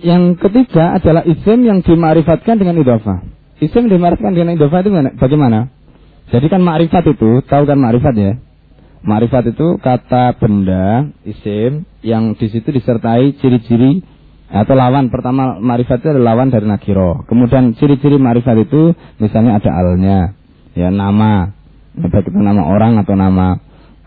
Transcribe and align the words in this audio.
yang 0.00 0.34
ketiga 0.40 0.96
adalah 0.96 1.22
isim 1.28 1.64
yang 1.64 1.84
dimarifatkan 1.84 2.56
dengan 2.56 2.80
idofah. 2.80 3.20
Isim 3.60 3.92
dimarifatkan 3.92 4.32
dengan 4.32 4.56
idofah 4.56 4.80
itu 4.80 4.90
bagaimana? 5.20 5.68
Jadi 6.32 6.46
kan 6.48 6.64
makrifat 6.64 7.04
itu, 7.10 7.44
tahu 7.44 7.62
kan 7.68 7.76
makrifat 7.76 8.14
ya? 8.16 8.32
Makrifat 9.04 9.52
itu 9.52 9.76
kata 9.80 10.36
benda, 10.40 11.08
isim, 11.24 11.84
yang 12.00 12.36
di 12.36 12.46
situ 12.48 12.72
disertai 12.72 13.36
ciri-ciri 13.40 14.00
atau 14.48 14.74
lawan. 14.76 15.12
Pertama 15.12 15.60
makrifat 15.60 16.00
itu 16.00 16.08
adalah 16.16 16.32
lawan 16.32 16.48
dari 16.48 16.64
nakiro. 16.64 17.26
Kemudian 17.28 17.76
ciri-ciri 17.76 18.16
makrifat 18.16 18.56
itu 18.64 18.96
misalnya 19.20 19.60
ada 19.60 19.70
alnya, 19.72 20.32
ya 20.72 20.88
nama, 20.88 21.52
baik 21.96 22.30
itu 22.30 22.38
nama 22.40 22.62
orang 22.64 22.96
atau 23.02 23.14
nama 23.18 23.58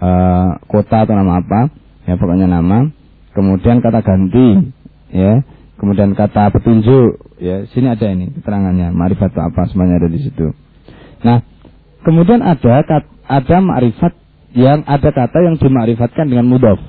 uh, 0.01 0.49
kota 0.65 1.05
atau 1.05 1.13
nama 1.13 1.43
apa, 1.43 1.69
ya 2.09 2.17
pokoknya 2.17 2.49
nama. 2.49 2.89
Kemudian 3.33 3.81
kata 3.81 4.01
ganti, 4.05 4.73
ya. 5.13 5.41
Kemudian 5.83 6.15
kata 6.15 6.47
petunjuk, 6.47 7.35
ya. 7.43 7.67
Sini 7.75 7.91
ada 7.91 8.07
ini 8.07 8.31
keterangannya, 8.31 8.95
marifat 8.95 9.35
apa 9.35 9.67
semuanya 9.67 9.99
ada 9.99 10.07
di 10.07 10.23
situ. 10.23 10.55
Nah, 11.27 11.43
kemudian 12.07 12.39
ada 12.39 12.87
ada 13.27 13.57
makrifat 13.59 14.15
yang 14.55 14.87
ada 14.87 15.11
kata 15.11 15.43
yang 15.43 15.59
dimarifatkan 15.59 16.31
dengan 16.31 16.47
mudof. 16.47 16.79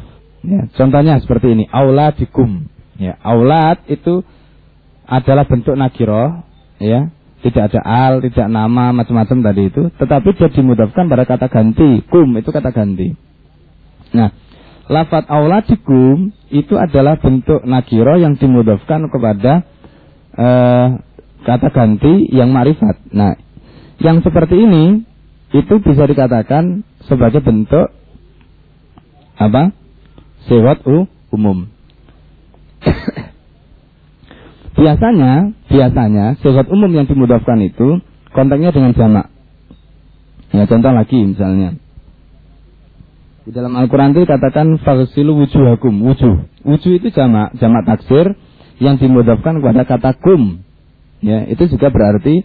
Ya, 0.46 0.70
contohnya 0.78 1.18
seperti 1.18 1.58
ini, 1.58 1.66
auladikum. 1.74 2.70
Ya, 2.94 3.18
aulad 3.18 3.82
itu 3.90 4.22
adalah 5.10 5.42
bentuk 5.50 5.74
nakiro, 5.74 6.46
ya, 6.78 7.10
tidak 7.42 7.74
ada 7.74 7.80
al, 7.82 8.22
tidak 8.22 8.46
nama, 8.46 8.94
macam-macam 8.94 9.42
tadi 9.42 9.74
itu, 9.74 9.90
tetapi 9.98 10.38
dia 10.38 10.54
dimudafkan 10.54 11.10
pada 11.10 11.26
kata 11.26 11.50
ganti, 11.50 11.98
kum 12.06 12.30
itu 12.38 12.54
kata 12.54 12.70
ganti. 12.70 13.10
Nah, 14.14 14.30
lafat 14.88 15.24
auladikum 15.32 16.32
itu 16.52 16.74
adalah 16.76 17.16
bentuk 17.16 17.64
nakiro 17.64 18.20
yang 18.20 18.36
dimudafkan 18.36 19.08
kepada 19.08 19.64
uh, 20.36 21.00
kata 21.44 21.68
ganti 21.72 22.28
yang 22.32 22.52
marifat. 22.52 23.00
Nah, 23.12 23.36
yang 24.00 24.20
seperti 24.20 24.60
ini 24.60 25.04
itu 25.54 25.74
bisa 25.80 26.04
dikatakan 26.04 26.82
sebagai 27.06 27.40
bentuk 27.44 27.92
apa? 29.38 29.72
Sewat 30.44 30.84
umum. 31.32 31.72
biasanya, 34.78 35.56
biasanya 35.72 36.36
sewat 36.44 36.68
umum 36.68 36.92
yang 36.92 37.08
dimudafkan 37.08 37.56
itu 37.64 38.04
konteksnya 38.36 38.74
dengan 38.74 38.92
jamak. 38.92 39.26
Ya 40.52 40.68
contoh 40.68 40.92
lagi 40.92 41.18
misalnya. 41.18 41.83
Di 43.44 43.52
dalam 43.52 43.76
Al-Quran 43.76 44.16
itu 44.16 44.24
dikatakan 44.24 44.80
fagsilu 44.80 45.36
wujuhakum, 45.36 45.92
wujuh. 46.00 46.48
Wujuh 46.64 46.96
itu 46.96 47.12
jamak, 47.12 47.52
jamak 47.60 47.84
taksir 47.84 48.32
yang 48.80 48.96
dimudafkan 48.96 49.60
kepada 49.60 49.84
kata 49.84 50.10
kum. 50.16 50.64
Ya, 51.20 51.44
itu 51.44 51.68
juga 51.68 51.92
berarti 51.92 52.44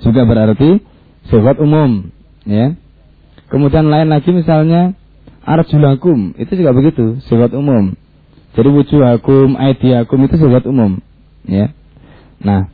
juga 0.00 0.24
berarti 0.24 0.80
sifat 1.28 1.60
umum, 1.60 2.08
ya. 2.48 2.76
Kemudian 3.52 3.88
lain 3.92 4.08
lagi 4.08 4.32
misalnya 4.32 4.96
arjulakum, 5.44 6.32
itu 6.40 6.52
juga 6.56 6.72
begitu, 6.72 7.20
sifat 7.28 7.52
umum. 7.52 7.92
Jadi 8.56 8.68
wujuhakum, 8.72 9.60
aidiakum 9.60 10.24
itu 10.24 10.40
sifat 10.40 10.64
umum, 10.64 11.04
ya. 11.44 11.68
Nah, 12.40 12.72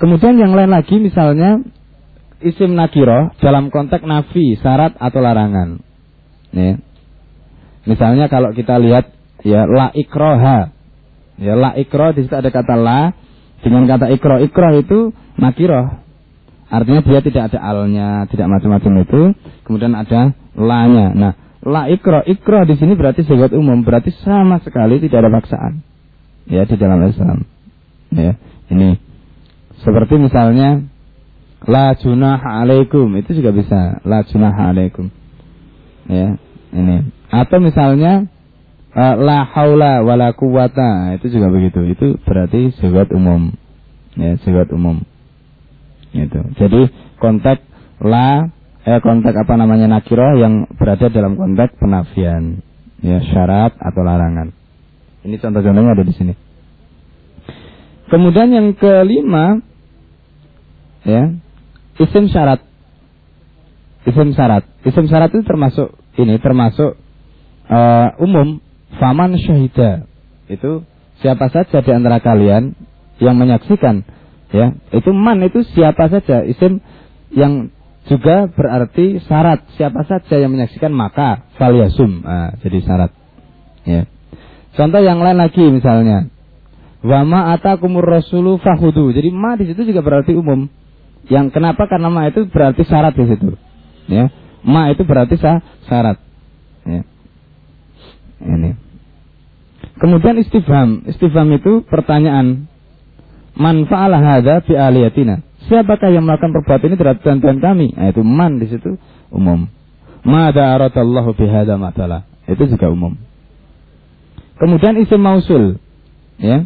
kemudian 0.00 0.40
yang 0.40 0.56
lain 0.56 0.72
lagi 0.72 0.96
misalnya 0.96 1.60
isim 2.42 2.74
nakiro 2.78 3.34
dalam 3.42 3.70
konteks 3.70 4.04
nafi, 4.04 4.58
syarat 4.58 4.94
atau 4.98 5.20
larangan. 5.22 5.82
Ya. 6.54 6.78
Misalnya 7.88 8.28
kalau 8.28 8.52
kita 8.52 8.76
lihat 8.78 9.10
ya 9.42 9.64
la 9.64 9.90
ikroha. 9.94 10.74
Ya 11.38 11.54
la 11.54 11.74
ikro 11.78 12.10
di 12.12 12.26
situ 12.26 12.34
ada 12.34 12.50
kata 12.50 12.74
la 12.74 13.14
dengan 13.62 13.86
kata 13.86 14.10
ikro. 14.10 14.42
Ikro 14.42 14.68
itu 14.78 14.98
nakiro. 15.38 16.02
Artinya 16.68 17.00
dia 17.00 17.20
tidak 17.24 17.42
ada 17.48 17.58
alnya, 17.64 18.28
tidak 18.28 18.46
macam-macam 18.52 18.92
itu. 19.00 19.22
Kemudian 19.64 19.96
ada 19.96 20.36
la-nya. 20.52 21.16
Nah, 21.16 21.32
la 21.64 21.88
ikro, 21.88 22.20
ikro 22.28 22.68
di 22.68 22.76
sini 22.76 22.92
berarti 22.92 23.24
sebuah 23.24 23.56
umum, 23.56 23.80
berarti 23.80 24.12
sama 24.20 24.60
sekali 24.60 25.00
tidak 25.00 25.24
ada 25.24 25.30
paksaan. 25.32 25.80
Ya 26.44 26.68
di 26.68 26.76
dalam 26.76 27.00
Islam. 27.08 27.48
Ya, 28.12 28.36
ini 28.72 29.00
seperti 29.84 30.16
misalnya 30.16 30.84
La 31.66 31.98
junah 31.98 32.38
alaikum 32.38 33.10
itu 33.18 33.34
juga 33.34 33.50
bisa. 33.50 33.98
La 34.06 34.22
junah 34.22 34.54
alaikum. 34.54 35.10
Ya, 36.06 36.38
ini. 36.70 37.10
Atau 37.28 37.58
misalnya 37.58 38.30
uh, 38.94 39.14
la 39.18 39.42
haula 39.42 40.06
wala 40.06 40.30
quwata 40.38 41.18
itu 41.18 41.34
juga 41.34 41.50
begitu. 41.50 41.82
Itu 41.90 42.06
berarti 42.22 42.70
sifat 42.78 43.10
umum. 43.10 43.52
Ya, 44.14 44.38
sifat 44.38 44.70
umum. 44.70 45.02
Itu. 46.14 46.40
Jadi 46.56 46.88
konteks 47.18 47.62
la 48.06 48.54
eh 48.86 49.02
konteks 49.02 49.34
apa 49.34 49.58
namanya 49.58 49.90
nakiro 49.90 50.38
yang 50.38 50.70
berada 50.78 51.10
dalam 51.10 51.34
konteks 51.34 51.74
penafian. 51.76 52.62
Ya, 53.02 53.18
syarat 53.22 53.74
atau 53.78 54.02
larangan. 54.06 54.54
Ini 55.26 55.38
contoh-contohnya 55.42 55.94
ada 55.94 56.06
di 56.06 56.14
sini. 56.14 56.34
Kemudian 58.08 58.48
yang 58.48 58.72
kelima 58.72 59.60
ya 61.04 61.36
isim 61.98 62.30
syarat. 62.30 62.62
Isim 64.06 64.32
syarat. 64.32 64.64
Isim 64.86 65.06
syarat 65.10 65.30
itu 65.34 65.44
termasuk 65.44 65.88
ini 66.16 66.38
termasuk 66.38 66.96
uh, 67.68 68.08
umum. 68.22 68.62
Faman 68.88 69.36
syahida. 69.36 70.08
Itu 70.48 70.88
siapa 71.20 71.52
saja 71.52 71.84
di 71.84 71.90
antara 71.92 72.24
kalian 72.24 72.72
yang 73.20 73.36
menyaksikan 73.36 74.06
ya, 74.48 74.72
itu 74.96 75.10
man 75.12 75.44
itu 75.44 75.60
siapa 75.76 76.08
saja. 76.08 76.40
Isim 76.48 76.80
yang 77.36 77.68
juga 78.08 78.48
berarti 78.48 79.20
syarat. 79.28 79.68
Siapa 79.76 80.08
saja 80.08 80.40
yang 80.40 80.56
menyaksikan 80.56 80.88
maka 80.88 81.44
faliasum 81.60 82.24
nah, 82.24 82.56
jadi 82.64 82.78
syarat 82.80 83.10
ya. 83.84 84.08
Contoh 84.72 85.04
yang 85.04 85.20
lain 85.20 85.36
lagi 85.36 85.68
misalnya. 85.68 86.32
Wama 86.98 87.54
atakumur 87.54 88.02
rasulu 88.02 88.58
fahudu. 88.58 89.14
Jadi 89.14 89.30
ma 89.30 89.54
di 89.54 89.70
situ 89.70 89.86
juga 89.86 90.02
berarti 90.02 90.34
umum 90.34 90.66
yang 91.28 91.52
kenapa? 91.52 91.84
Karena 91.84 92.08
ma 92.08 92.28
itu 92.28 92.48
berarti 92.48 92.82
syarat 92.88 93.12
di 93.12 93.24
situ. 93.28 93.52
Ya. 94.08 94.32
Ma 94.64 94.88
itu 94.88 95.04
berarti 95.04 95.36
syarat. 95.84 96.16
Ya. 96.88 97.04
Ini. 98.40 98.70
Kemudian 100.00 100.40
istifham. 100.40 101.04
Istifham 101.04 101.48
itu 101.52 101.84
pertanyaan. 101.84 102.66
Man 103.58 103.84
fa'ala 103.84 104.16
hadza 104.22 104.64
fi 104.64 104.72
aliyatina. 104.72 105.44
Siapakah 105.68 106.08
yang 106.08 106.24
melakukan 106.24 106.54
perbuatan 106.54 106.86
ini 106.88 106.96
terhadap 106.96 107.20
Tuhan 107.20 107.60
kami? 107.60 107.92
Nah, 107.92 108.08
itu 108.08 108.22
man 108.24 108.56
di 108.56 108.70
situ 108.72 108.96
umum. 109.28 109.68
Mada 110.24 110.72
aradallahu 110.78 111.36
bi 111.36 111.44
hadza 111.44 111.76
matala. 111.76 112.24
Itu 112.48 112.64
juga 112.64 112.88
umum. 112.88 113.20
Kemudian 114.56 114.96
isim 114.96 115.20
mausul. 115.20 115.76
Ya. 116.40 116.64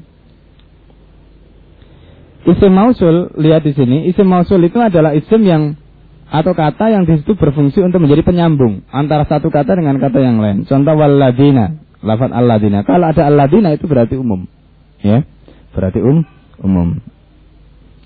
Isim 2.43 2.75
mausul, 2.75 3.31
lihat 3.39 3.63
di 3.63 3.71
sini, 3.71 4.11
isim 4.11 4.27
mausul 4.27 4.59
itu 4.67 4.83
adalah 4.83 5.15
isim 5.15 5.47
yang 5.47 5.63
atau 6.33 6.57
kata 6.57 6.89
yang 6.89 7.05
di 7.05 7.21
situ 7.21 7.37
berfungsi 7.37 7.85
untuk 7.85 8.01
menjadi 8.01 8.25
penyambung 8.25 8.89
antara 8.89 9.29
satu 9.29 9.53
kata 9.53 9.77
dengan 9.77 10.01
kata 10.01 10.19
yang 10.19 10.41
lain. 10.41 10.65
Contoh 10.65 10.97
waladina, 10.97 11.77
lafat 12.01 12.33
alladina. 12.33 12.83
Kalau 12.83 13.13
ada 13.13 13.29
alladina 13.29 13.71
itu 13.77 13.85
berarti 13.87 14.17
umum. 14.17 14.49
Ya, 15.05 15.23
berarti 15.77 16.01
um 16.01 16.25
umum. 16.59 16.99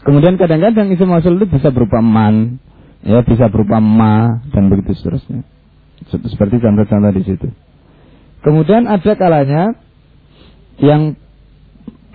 Kemudian 0.04 0.36
kadang-kadang 0.36 0.92
isim 0.92 1.08
mausul 1.08 1.40
itu 1.40 1.48
bisa 1.48 1.72
berupa 1.72 2.04
man, 2.04 2.60
ya 3.06 3.24
bisa 3.24 3.48
berupa 3.48 3.80
ma 3.80 4.44
dan 4.52 4.68
begitu 4.68 4.92
seterusnya. 4.98 5.46
Seperti 6.12 6.60
contoh-contoh 6.60 7.12
di 7.14 7.22
situ. 7.24 7.48
Kemudian 8.44 8.84
ada 8.84 9.12
kalanya 9.16 9.74
yang 10.78 11.16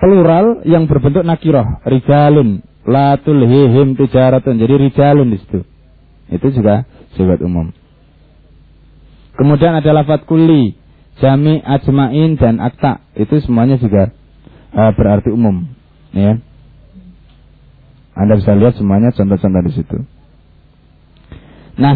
plural 0.01 0.65
yang 0.65 0.89
berbentuk 0.89 1.21
nakiroh, 1.21 1.85
rijalun, 1.85 2.65
latul 2.89 3.45
hihim 3.45 3.93
tijaratun. 3.93 4.57
Jadi 4.57 4.89
rijalun 4.89 5.29
di 5.29 5.37
situ. 5.37 5.61
Itu 6.33 6.49
juga 6.49 6.89
sifat 7.13 7.45
umum. 7.45 7.69
Kemudian 9.37 9.77
ada 9.77 9.93
lafat 9.93 10.25
kuli, 10.25 10.73
jami, 11.21 11.61
ajmain 11.61 12.33
dan 12.41 12.57
akta. 12.57 13.05
Itu 13.13 13.37
semuanya 13.45 13.77
juga 13.77 14.09
uh, 14.73 14.91
berarti 14.97 15.29
umum, 15.29 15.69
ya. 16.11 16.41
Anda 18.17 18.41
bisa 18.41 18.57
lihat 18.57 18.75
semuanya 18.75 19.13
contoh-contoh 19.15 19.61
di 19.69 19.71
situ. 19.71 19.97
Nah, 21.79 21.95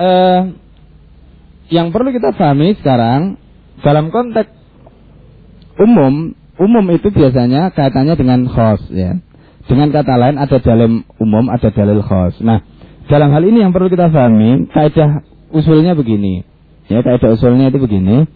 uh, 0.00 0.40
yang 1.68 1.92
perlu 1.92 2.14
kita 2.16 2.32
pahami 2.32 2.74
sekarang 2.80 3.36
dalam 3.84 4.08
konteks 4.08 4.57
umum, 5.78 6.34
umum 6.58 6.84
itu 6.90 7.08
biasanya 7.10 7.70
kaitannya 7.72 8.14
dengan 8.18 8.46
khos 8.50 8.82
ya. 8.90 9.18
Dengan 9.68 9.92
kata 9.92 10.16
lain 10.16 10.36
ada 10.40 10.58
dalil 10.58 11.04
umum, 11.20 11.44
ada 11.52 11.68
dalil 11.68 12.00
khos. 12.00 12.40
Nah, 12.40 12.64
dalam 13.06 13.32
hal 13.32 13.44
ini 13.44 13.62
yang 13.62 13.72
perlu 13.72 13.92
kita 13.92 14.08
pahami, 14.08 14.68
kaidah 14.72 15.22
usulnya 15.52 15.92
begini. 15.92 16.44
Ya, 16.88 17.04
kaidah 17.04 17.36
usulnya 17.36 17.68
itu 17.68 17.78
begini. 17.78 18.28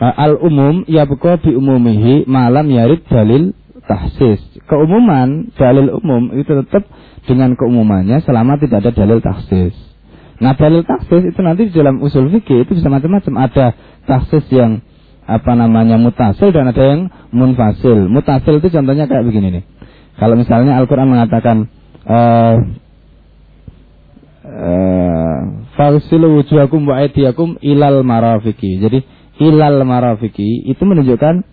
uh, 0.00 0.14
al 0.16 0.36
umum 0.40 0.84
ya 0.88 1.08
buka 1.08 1.40
bi 1.40 1.56
umumihi 1.56 2.28
malam 2.28 2.68
yarid 2.68 3.04
dalil 3.08 3.56
tahsis. 3.86 4.42
Keumuman 4.66 5.54
dalil 5.54 5.94
umum 6.02 6.34
itu 6.34 6.50
tetap 6.50 6.84
dengan 7.24 7.54
keumumannya 7.54 8.22
selama 8.26 8.58
tidak 8.58 8.82
ada 8.82 8.92
dalil 8.92 9.22
tahsis. 9.22 9.74
Nah 10.42 10.52
dalil 10.52 10.84
tahsis 10.84 11.32
itu 11.32 11.40
nanti 11.40 11.70
di 11.70 11.72
dalam 11.72 12.02
usul 12.02 12.28
fikih 12.28 12.66
itu 12.66 12.76
bisa 12.76 12.90
macam-macam. 12.92 13.34
Ada 13.46 13.66
tahsis 14.04 14.44
yang 14.52 14.84
apa 15.26 15.52
namanya 15.58 15.98
mutasil 15.98 16.54
dan 16.54 16.70
ada 16.70 16.82
yang 16.82 17.10
munfasil. 17.34 18.06
Mutasil 18.06 18.62
itu 18.62 18.70
contohnya 18.70 19.10
kayak 19.10 19.26
begini 19.26 19.60
nih. 19.60 19.64
Kalau 20.16 20.38
misalnya 20.38 20.78
Al-Quran 20.80 21.12
mengatakan 21.12 21.68
uh, 22.08 22.56
uh, 24.46 25.38
Fagsilu 25.76 26.40
wujuhakum 26.40 26.88
wa 26.88 27.04
aydiyakum 27.04 27.60
ilal 27.60 28.00
marafiki. 28.00 28.80
Jadi 28.80 29.04
ilal 29.42 29.84
marafiki 29.84 30.64
itu 30.64 30.82
menunjukkan 30.86 31.44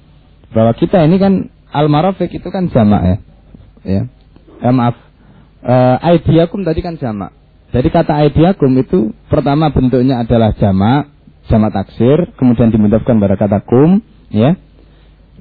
bahwa 0.56 0.72
kita 0.78 1.04
ini 1.04 1.20
kan 1.20 1.52
al 1.74 1.92
marafik 1.92 2.32
itu 2.32 2.48
kan 2.48 2.72
jamak 2.72 3.02
ya. 3.04 3.18
Ya. 3.84 4.02
Eh, 4.64 4.72
maaf. 4.72 4.96
Uh, 5.64 6.64
tadi 6.64 6.80
kan 6.80 6.96
jamak. 6.96 7.36
Jadi 7.74 7.90
kata 7.90 8.22
aidiakum 8.22 8.70
itu 8.78 9.12
pertama 9.28 9.74
bentuknya 9.74 10.22
adalah 10.22 10.54
jamak, 10.56 11.10
jamak 11.52 11.72
taksir, 11.76 12.32
kemudian 12.40 12.72
dimudahkan 12.72 13.16
pada 13.20 13.36
kata 13.36 13.60
kum, 13.64 14.00
ya. 14.32 14.56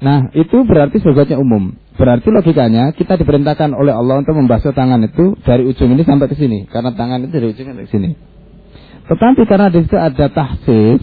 Nah, 0.03 0.33
itu 0.35 0.67
berarti 0.67 0.99
sebagai 0.99 1.39
umum. 1.39 1.79
Berarti 1.95 2.27
logikanya 2.33 2.91
kita 2.97 3.15
diperintahkan 3.15 3.71
oleh 3.71 3.93
Allah 3.93 4.25
untuk 4.25 4.33
membasuh 4.35 4.73
tangan 4.73 4.99
itu 5.05 5.37
dari 5.45 5.63
ujung 5.63 5.93
ini 5.93 6.03
sampai 6.03 6.27
ke 6.27 6.35
sini, 6.35 6.65
karena 6.67 6.91
tangan 6.91 7.23
itu 7.23 7.31
dari 7.31 7.47
ujung 7.53 7.67
sampai 7.71 7.85
ke 7.85 7.91
sini. 7.93 8.09
Tetapi 9.03 9.41
karena 9.45 9.67
di 9.69 9.79
situ 9.83 9.95
ada 9.99 10.25
tahsis, 10.31 11.01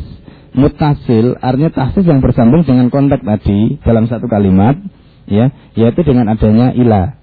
mutasil, 0.56 1.38
artinya 1.38 1.70
tahsis 1.70 2.05
yang 2.05 2.19
bersambung 2.19 2.67
dengan 2.67 2.91
konteks 2.91 3.23
tadi 3.23 3.79
dalam 3.87 4.11
satu 4.11 4.26
kalimat, 4.26 4.76
ya, 5.31 5.55
yaitu 5.79 6.02
dengan 6.02 6.26
adanya 6.32 6.75
ilah. 6.75 7.20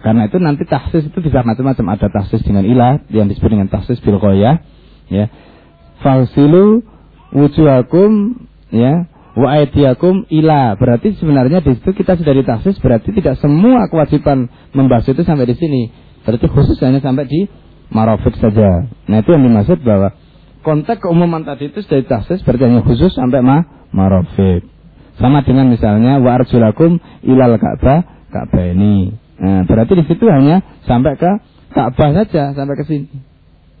Karena 0.00 0.26
itu 0.26 0.40
nanti 0.40 0.64
tahsis 0.64 1.12
itu 1.12 1.18
bisa 1.20 1.44
macam-macam. 1.44 1.96
Ada 1.96 2.08
tahsis 2.08 2.40
dengan 2.40 2.64
ilah 2.64 3.04
yang 3.12 3.28
disebut 3.28 3.52
dengan 3.52 3.68
tahsis 3.68 4.00
bil 4.00 4.16
ya. 4.32 4.56
Fausilu 6.00 6.82
wujuhakum 7.32 8.40
ya 8.72 9.06
wa 9.36 9.48
aidiakum 9.56 10.26
ila. 10.28 10.74
Berarti 10.76 11.14
sebenarnya 11.16 11.60
di 11.60 11.76
situ 11.78 11.92
kita 11.92 12.16
sudah 12.16 12.34
ditahsis 12.34 12.80
berarti 12.80 13.12
tidak 13.14 13.38
semua 13.38 13.86
kewajiban 13.88 14.48
membahas 14.72 15.08
itu 15.08 15.22
sampai 15.22 15.46
di 15.48 15.56
sini. 15.56 15.82
Berarti 16.24 16.46
khusus 16.50 16.76
hanya 16.84 17.00
sampai 17.00 17.24
di 17.28 17.46
marofik 17.92 18.36
saja. 18.40 18.88
Nah 19.08 19.16
itu 19.20 19.30
yang 19.32 19.44
dimaksud 19.44 19.80
bahwa 19.84 20.16
konteks 20.60 21.00
keumuman 21.00 21.44
tadi 21.44 21.72
itu 21.72 21.80
sudah 21.84 22.00
ditahsis 22.04 22.44
berarti 22.44 22.64
hanya 22.68 22.82
khusus 22.84 23.12
sampai 23.12 23.40
ma 23.40 23.64
marofik. 23.94 24.64
Sama 25.20 25.44
dengan 25.44 25.68
misalnya 25.68 26.16
wa 26.16 26.40
arjulakum 26.40 26.96
ilal 27.24 27.60
ka'bah 27.60 28.28
ka'bah 28.32 28.66
ini. 28.72 29.12
Nah, 29.40 29.64
berarti 29.64 29.96
di 29.96 30.04
situ 30.04 30.28
hanya 30.28 30.60
sampai 30.84 31.16
ke 31.16 31.30
Ka'bah 31.72 32.10
saja 32.12 32.52
sampai 32.52 32.74
ke 32.76 32.84
sini. 32.84 33.08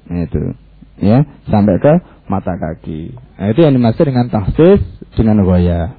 Nah, 0.08 0.24
itu. 0.24 0.42
Ya, 1.00 1.24
sampai 1.48 1.76
ke 1.80 1.92
mata 2.30 2.54
kaki. 2.54 3.10
Nah, 3.34 3.50
itu 3.50 3.60
yang 3.66 3.74
dimaksud 3.74 4.06
dengan 4.06 4.30
tahsis 4.30 4.78
dengan 5.18 5.42
waya. 5.42 5.98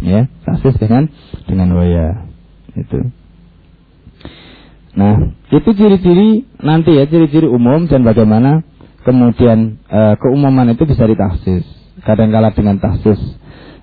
Ya, 0.00 0.24
tahsis 0.48 0.80
dengan 0.80 1.12
dengan 1.44 1.76
waya. 1.76 2.24
Itu. 2.72 3.12
Nah, 4.96 5.36
itu 5.52 5.70
ciri-ciri 5.76 6.48
nanti 6.64 6.96
ya, 6.96 7.04
ciri-ciri 7.04 7.44
umum 7.44 7.84
dan 7.86 8.02
bagaimana 8.02 8.64
kemudian 9.04 9.78
e, 9.86 10.00
keumuman 10.18 10.72
itu 10.72 10.88
bisa 10.88 11.04
ditahsis. 11.06 11.62
Kadang-kala 12.02 12.50
dengan 12.56 12.80
tahsis 12.82 13.20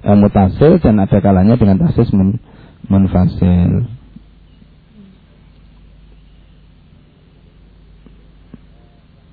e, 0.04 0.10
mutasil 0.12 0.82
dan 0.84 1.00
ada 1.00 1.22
kalanya 1.24 1.56
dengan 1.56 1.80
tahsis 1.80 2.12
mun, 2.12 2.42
munfasil. 2.92 3.88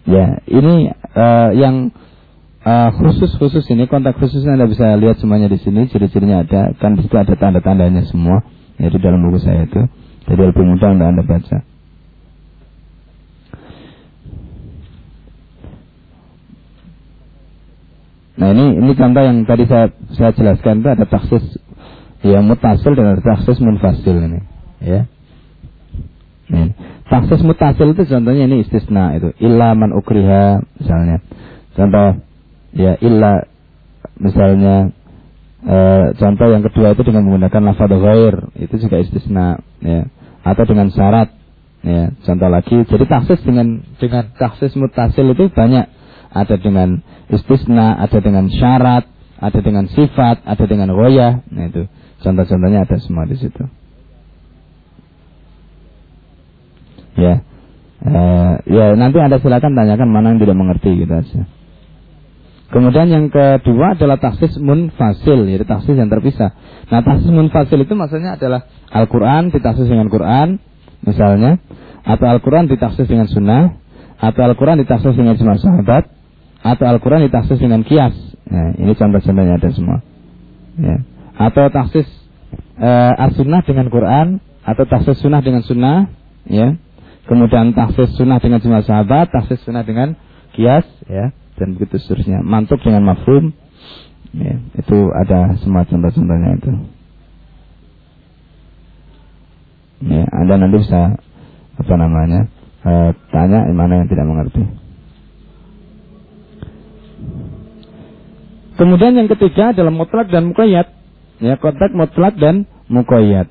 Ya, 0.06 0.38
ini 0.46 0.92
e, 0.94 1.26
yang 1.58 1.90
khusus-khusus 2.62 3.66
ini 3.74 3.90
kontak 3.90 4.14
khususnya 4.22 4.54
Anda 4.54 4.70
bisa 4.70 4.94
lihat 4.94 5.18
semuanya 5.18 5.50
di 5.50 5.58
sini 5.58 5.90
ciri-cirinya 5.90 6.46
ada 6.46 6.70
kan 6.78 6.94
di 6.94 7.02
situ 7.02 7.18
ada 7.18 7.34
tanda-tandanya 7.34 8.06
semua 8.06 8.46
yaitu 8.78 9.02
dalam 9.02 9.18
buku 9.26 9.42
saya 9.42 9.66
itu 9.66 9.82
jadi 10.30 10.42
lebih 10.46 10.62
mudah 10.62 10.94
untuk 10.94 11.08
Anda 11.10 11.22
baca. 11.26 11.58
Nah 18.32 18.48
ini 18.54 18.64
ini 18.78 18.92
contoh 18.94 19.22
yang 19.22 19.38
tadi 19.42 19.64
saya 19.66 19.90
saya 20.14 20.30
jelaskan 20.30 20.82
itu 20.82 20.88
ada 20.88 21.04
taksis 21.06 21.44
yang 22.22 22.46
mutasil 22.46 22.94
dan 22.94 23.18
ada 23.18 23.22
taksis 23.22 23.58
munfasil 23.58 24.14
ini, 24.14 24.40
ya. 24.78 25.10
Ini. 26.46 26.70
Taksis 27.10 27.42
mutasil 27.42 27.92
itu 27.92 28.02
contohnya 28.06 28.46
ini 28.46 28.62
istisna 28.62 29.18
itu 29.18 29.34
illa 29.42 29.74
man 29.74 29.90
ukriha 29.90 30.62
misalnya. 30.78 31.18
Contoh 31.74 32.31
ya 32.72 32.96
illa 33.00 33.46
misalnya 34.18 34.90
e, 35.64 35.78
contoh 36.16 36.48
yang 36.48 36.64
kedua 36.64 36.96
itu 36.96 37.02
dengan 37.04 37.28
menggunakan 37.28 37.62
lafadz 37.72 38.00
ghair 38.00 38.34
itu 38.58 38.74
juga 38.80 38.96
istisna 39.00 39.60
ya 39.80 40.08
atau 40.42 40.64
dengan 40.66 40.90
syarat 40.90 41.30
ya 41.84 42.12
contoh 42.24 42.48
lagi 42.48 42.76
jadi 42.88 43.04
taksis 43.06 43.40
dengan 43.44 43.84
dengan 44.00 44.32
taksis 44.36 44.74
mutasil 44.74 45.28
itu 45.32 45.52
banyak 45.52 45.86
ada 46.32 46.56
dengan 46.56 47.04
istisna, 47.28 48.00
ada 48.00 48.18
dengan 48.24 48.48
syarat, 48.48 49.04
ada 49.36 49.60
dengan 49.60 49.84
sifat, 49.92 50.42
ada 50.48 50.64
dengan 50.64 50.88
goyah. 50.96 51.44
Nah 51.52 51.64
itu 51.68 51.86
contoh-contohnya 52.24 52.88
ada 52.88 52.96
semua 52.98 53.28
di 53.28 53.36
situ. 53.36 53.64
Ya, 57.12 57.44
uh, 58.08 58.54
ya 58.64 58.96
nanti 58.96 59.20
anda 59.20 59.36
silakan 59.36 59.76
tanyakan 59.76 60.08
mana 60.08 60.32
yang 60.32 60.40
tidak 60.40 60.56
mengerti 60.56 61.04
gitu 61.04 61.12
aja. 61.12 61.44
Kemudian 62.72 63.04
yang 63.12 63.28
kedua 63.28 63.92
adalah 63.92 64.16
taksis 64.16 64.56
munfasil, 64.56 65.44
yaitu 65.44 65.68
taksis 65.68 65.92
yang 65.92 66.08
terpisah. 66.08 66.56
Nah 66.88 67.04
taksis 67.04 67.28
munfasil 67.28 67.76
itu 67.76 67.92
maksudnya 67.92 68.40
adalah 68.40 68.64
Al-Quran 68.88 69.52
ditaksis 69.52 69.92
dengan 69.92 70.08
Quran, 70.08 70.56
misalnya, 71.04 71.60
atau 72.00 72.32
Al-Quran 72.32 72.72
ditaksis 72.72 73.04
dengan 73.04 73.28
Sunnah, 73.28 73.76
atau 74.16 74.48
Al-Quran 74.48 74.80
ditaksis 74.80 75.12
dengan 75.12 75.36
semua 75.36 75.60
sahabat, 75.60 76.08
atau 76.64 76.84
Al-Quran 76.88 77.28
ditaksis 77.28 77.60
dengan 77.60 77.84
kias. 77.84 78.16
Nah, 78.48 78.72
ini 78.80 78.96
contoh-contohnya 78.96 79.60
ada 79.60 79.68
semua. 79.68 80.00
Ya. 80.80 80.96
Atau 81.36 81.68
taksis 81.68 82.08
e, 82.80 82.90
as-sunnah 83.20 83.68
dengan 83.68 83.92
Quran, 83.92 84.40
atau 84.64 84.88
taksis 84.88 85.20
sunnah 85.20 85.44
dengan 85.44 85.60
sunnah, 85.60 86.08
ya. 86.48 86.72
Kemudian 87.28 87.76
taksis 87.76 88.16
sunnah 88.16 88.40
dengan 88.40 88.64
semua 88.64 88.80
sahabat, 88.80 89.28
taksis 89.28 89.60
sunnah 89.60 89.84
dengan 89.84 90.16
kias, 90.56 90.88
ya, 91.04 91.36
dan 91.62 91.78
begitu 91.78 92.02
seterusnya. 92.02 92.42
Mantuk 92.42 92.82
dengan 92.82 93.06
mafhum, 93.06 93.54
ya, 94.34 94.58
itu 94.74 94.98
ada 95.14 95.54
semua 95.62 95.86
contoh-contohnya 95.86 96.58
itu. 96.58 96.72
Ya, 100.02 100.26
Anda 100.34 100.58
nanti 100.58 100.82
bisa 100.82 101.14
apa 101.78 101.94
namanya 101.94 102.50
e, 102.82 103.14
tanya 103.30 103.70
mana 103.70 104.02
yang 104.02 104.10
tidak 104.10 104.26
mengerti. 104.26 104.62
Kemudian 108.74 109.14
yang 109.14 109.30
ketiga 109.30 109.70
adalah 109.70 109.94
mutlak 109.94 110.26
dan 110.26 110.50
mukoyat. 110.50 110.90
Ya, 111.38 111.54
konteks 111.54 111.94
mutlak 111.94 112.34
dan 112.42 112.66
mukoyat. 112.90 113.46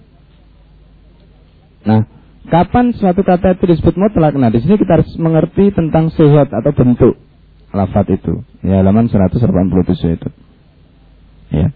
Nah, 1.88 2.04
kapan 2.52 2.92
suatu 2.92 3.24
kata 3.24 3.56
itu 3.56 3.64
disebut 3.72 3.96
mutlak? 3.96 4.36
Nah, 4.36 4.52
di 4.52 4.60
sini 4.60 4.76
kita 4.76 5.00
harus 5.00 5.08
mengerti 5.16 5.72
tentang 5.72 6.12
sehat 6.12 6.52
atau 6.52 6.76
bentuk 6.76 7.16
lafat 7.72 8.06
itu. 8.16 8.44
Ya, 8.62 8.84
halaman 8.84 9.08
187 9.08 10.18
itu. 10.20 10.30
Ya. 11.52 11.68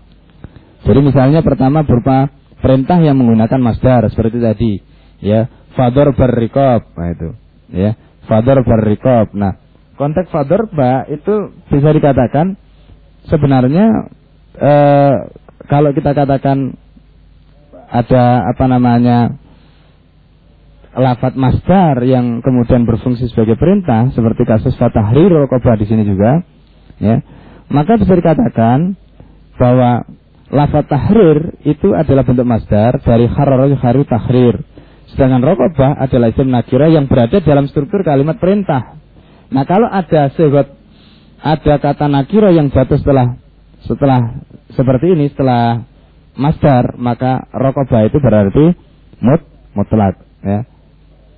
Jadi 0.85 0.99
misalnya 1.01 1.41
pertama 1.41 1.81
berupa 1.81 2.29
perintah 2.61 3.01
yang 3.01 3.17
menggunakan 3.17 3.59
masdar 3.59 4.07
seperti 4.11 4.37
tadi. 4.39 4.73
Ya, 5.19 5.49
fador 5.73 6.13
berrikob. 6.13 6.93
Nah, 6.95 7.09
itu. 7.11 7.29
Ya, 7.73 7.97
fador 8.29 8.61
berrikob. 8.61 9.33
Nah, 9.33 9.57
konteks 9.97 10.29
fador 10.29 10.69
ba 10.71 11.07
itu 11.07 11.55
bisa 11.71 11.89
dikatakan 11.91 12.59
sebenarnya 13.31 14.11
e, 14.53 14.73
kalau 15.65 15.95
kita 15.95 16.13
katakan 16.13 16.75
ada 17.89 18.43
apa 18.51 18.65
namanya 18.67 19.39
lafat 20.95 21.35
masdar 21.35 21.99
yang 22.07 22.39
kemudian 22.39 22.87
berfungsi 22.87 23.27
sebagai 23.27 23.59
perintah 23.59 24.07
seperti 24.15 24.47
kasus 24.47 24.73
fatahrir 24.79 25.27
rokobah 25.27 25.75
di 25.75 25.85
sini 25.85 26.07
juga 26.07 26.39
ya. 27.03 27.19
Maka 27.67 27.99
bisa 27.99 28.15
dikatakan 28.15 28.95
bahwa 29.59 30.07
lafat 30.47 30.87
tahrir 30.87 31.59
itu 31.67 31.91
adalah 31.91 32.23
bentuk 32.23 32.47
masdar 32.47 33.03
dari 33.03 33.27
harar 33.27 33.67
haru 33.67 34.07
tahrir. 34.07 34.55
Sedangkan 35.11 35.43
rokobah 35.43 35.99
adalah 35.99 36.31
isim 36.31 36.47
nakira 36.47 36.87
yang 36.87 37.11
berada 37.11 37.43
dalam 37.43 37.67
struktur 37.67 38.01
kalimat 38.01 38.39
perintah. 38.39 38.95
Nah 39.51 39.63
kalau 39.67 39.91
ada 39.91 40.31
segot 40.33 40.71
ada 41.43 41.75
kata 41.77 42.07
nakiro 42.07 42.49
yang 42.49 42.71
jatuh 42.71 42.97
setelah 42.97 43.37
setelah 43.85 44.41
seperti 44.73 45.13
ini 45.13 45.29
setelah 45.29 45.83
masdar 46.39 46.97
maka 46.97 47.45
rokoba 47.53 48.07
itu 48.07 48.17
berarti 48.17 48.73
mut 49.21 49.41
mutlak 49.75 50.23
ya. 50.41 50.74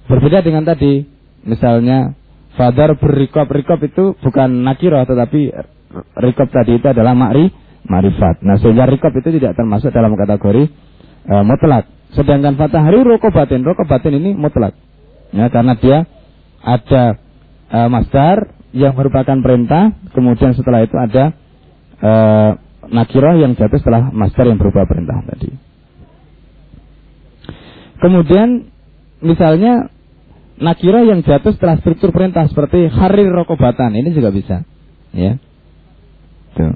Berbeda 0.07 0.39
dengan 0.39 0.63
tadi 0.63 1.03
misalnya 1.43 2.15
fadar 2.55 2.95
berikop 2.97 3.47
rikop 3.51 3.79
itu 3.83 4.15
bukan 4.23 4.63
nakiro 4.63 5.03
tetapi 5.03 5.51
rikop 6.19 6.49
tadi 6.49 6.79
itu 6.79 6.87
adalah 6.87 7.13
makri 7.13 7.51
marifat. 7.87 8.43
Nah 8.43 8.59
sehingga 8.59 8.87
rikop 8.87 9.11
itu 9.15 9.35
tidak 9.39 9.55
termasuk 9.59 9.91
dalam 9.91 10.15
kategori 10.15 10.71
uh, 11.27 11.43
mutlak. 11.43 11.87
Sedangkan 12.15 12.55
fatahari 12.55 13.03
rokobatin 13.03 13.67
rokobatin 13.67 14.15
ini 14.15 14.31
mutlak 14.31 14.73
ya 15.35 15.51
karena 15.51 15.75
dia 15.75 16.07
ada 16.63 17.19
uh, 17.67 17.89
masdar 17.91 18.55
yang 18.71 18.95
merupakan 18.95 19.35
perintah 19.43 19.91
kemudian 20.15 20.55
setelah 20.55 20.87
itu 20.87 20.95
ada 20.95 21.35
uh, 21.99 22.51
nakirah 22.87 23.35
yang 23.39 23.55
jatuh 23.55 23.79
setelah 23.79 24.09
master 24.11 24.47
yang 24.47 24.59
berupa 24.59 24.87
perintah 24.87 25.19
tadi. 25.27 25.51
Kemudian 27.97 28.69
misalnya 29.25 29.89
nakirah 30.57 31.05
yang 31.05 31.21
jatuh 31.21 31.53
setelah 31.53 31.77
struktur 31.81 32.09
perintah 32.09 32.45
seperti 32.49 32.89
harir 32.89 33.29
rokobatan 33.29 33.93
ini 33.93 34.09
juga 34.13 34.33
bisa, 34.33 34.65
ya. 35.13 35.37
Tuh. 36.57 36.73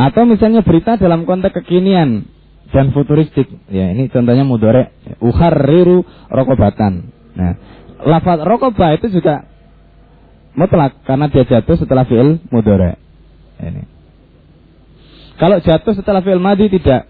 Atau 0.00 0.24
misalnya 0.24 0.64
berita 0.64 0.96
dalam 0.96 1.28
konteks 1.28 1.60
kekinian 1.60 2.24
dan 2.72 2.88
futuristik, 2.96 3.52
ya 3.68 3.92
ini 3.92 4.08
contohnya 4.08 4.48
mudore 4.48 4.96
uharriru 5.20 6.04
rokobatan. 6.32 7.12
Nah, 7.36 7.52
lafaz 8.08 8.40
rokoba 8.40 8.96
itu 8.96 9.12
juga 9.12 9.44
mutlak 10.56 11.04
karena 11.04 11.28
dia 11.28 11.44
jatuh 11.44 11.76
setelah 11.76 12.08
fi'il 12.08 12.40
mudore. 12.48 12.96
Ini. 13.60 13.82
Kalau 15.36 15.60
jatuh 15.60 15.92
setelah 15.92 16.24
fi'il 16.24 16.40
madi 16.40 16.72
tidak. 16.72 17.04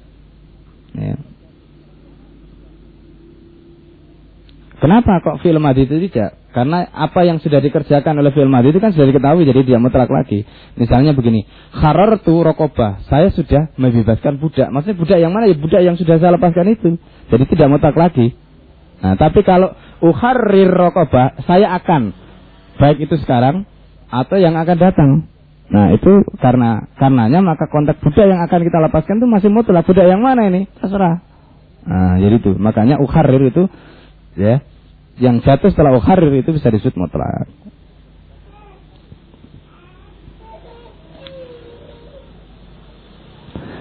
Ya. 0.95 1.15
Kenapa 4.81 5.21
kok 5.21 5.45
fi'il 5.45 5.61
madi 5.61 5.85
itu 5.85 6.01
tidak? 6.09 6.41
Karena 6.51 6.89
apa 6.89 7.23
yang 7.29 7.37
sudah 7.37 7.61
dikerjakan 7.61 8.17
oleh 8.17 8.33
fi'il 8.33 8.49
madi 8.49 8.73
itu 8.73 8.81
kan 8.81 8.97
sudah 8.97 9.13
diketahui 9.13 9.45
jadi 9.45 9.61
dia 9.61 9.79
mutlak 9.79 10.09
lagi. 10.09 10.49
Misalnya 10.81 11.13
begini, 11.13 11.45
tu 12.25 12.35
rokoba, 12.41 13.05
saya 13.05 13.29
sudah 13.29 13.77
membebaskan 13.77 14.41
budak. 14.41 14.73
Maksudnya 14.73 14.97
budak 14.97 15.19
yang 15.21 15.37
mana 15.37 15.53
ya? 15.53 15.57
Budak 15.61 15.85
yang 15.85 16.01
sudah 16.01 16.17
saya 16.17 16.33
lepaskan 16.33 16.73
itu. 16.73 16.97
Jadi 17.29 17.45
tidak 17.53 17.69
mutlak 17.77 17.93
lagi. 17.93 18.33
Nah, 19.05 19.21
tapi 19.21 19.45
kalau 19.45 19.77
uharrir 20.01 20.73
rokoba, 20.73 21.37
saya 21.45 21.77
akan 21.77 22.17
baik 22.81 23.05
itu 23.05 23.21
sekarang 23.21 23.69
atau 24.09 24.41
yang 24.41 24.57
akan 24.57 24.77
datang. 24.81 25.11
Nah 25.71 25.95
itu 25.95 26.27
karena 26.43 26.91
karenanya 26.99 27.39
maka 27.47 27.71
kontak 27.71 28.03
budak 28.03 28.27
yang 28.27 28.43
akan 28.43 28.61
kita 28.67 28.79
lepaskan 28.83 29.23
itu 29.23 29.29
masih 29.31 29.51
mutlak 29.55 29.87
budak 29.87 30.03
yang 30.03 30.19
mana 30.19 30.51
ini 30.51 30.67
terserah. 30.83 31.23
Nah 31.87 32.19
jadi 32.19 32.43
itu 32.43 32.59
makanya 32.59 32.99
ukharir 32.99 33.39
itu 33.39 33.71
ya 34.35 34.67
yang 35.21 35.45
jatuh 35.45 35.69
setelah 35.69 36.01
ukharir 36.01 36.33
itu 36.33 36.51
bisa 36.57 36.73
disebut 36.73 36.97
mutlak. 36.97 37.47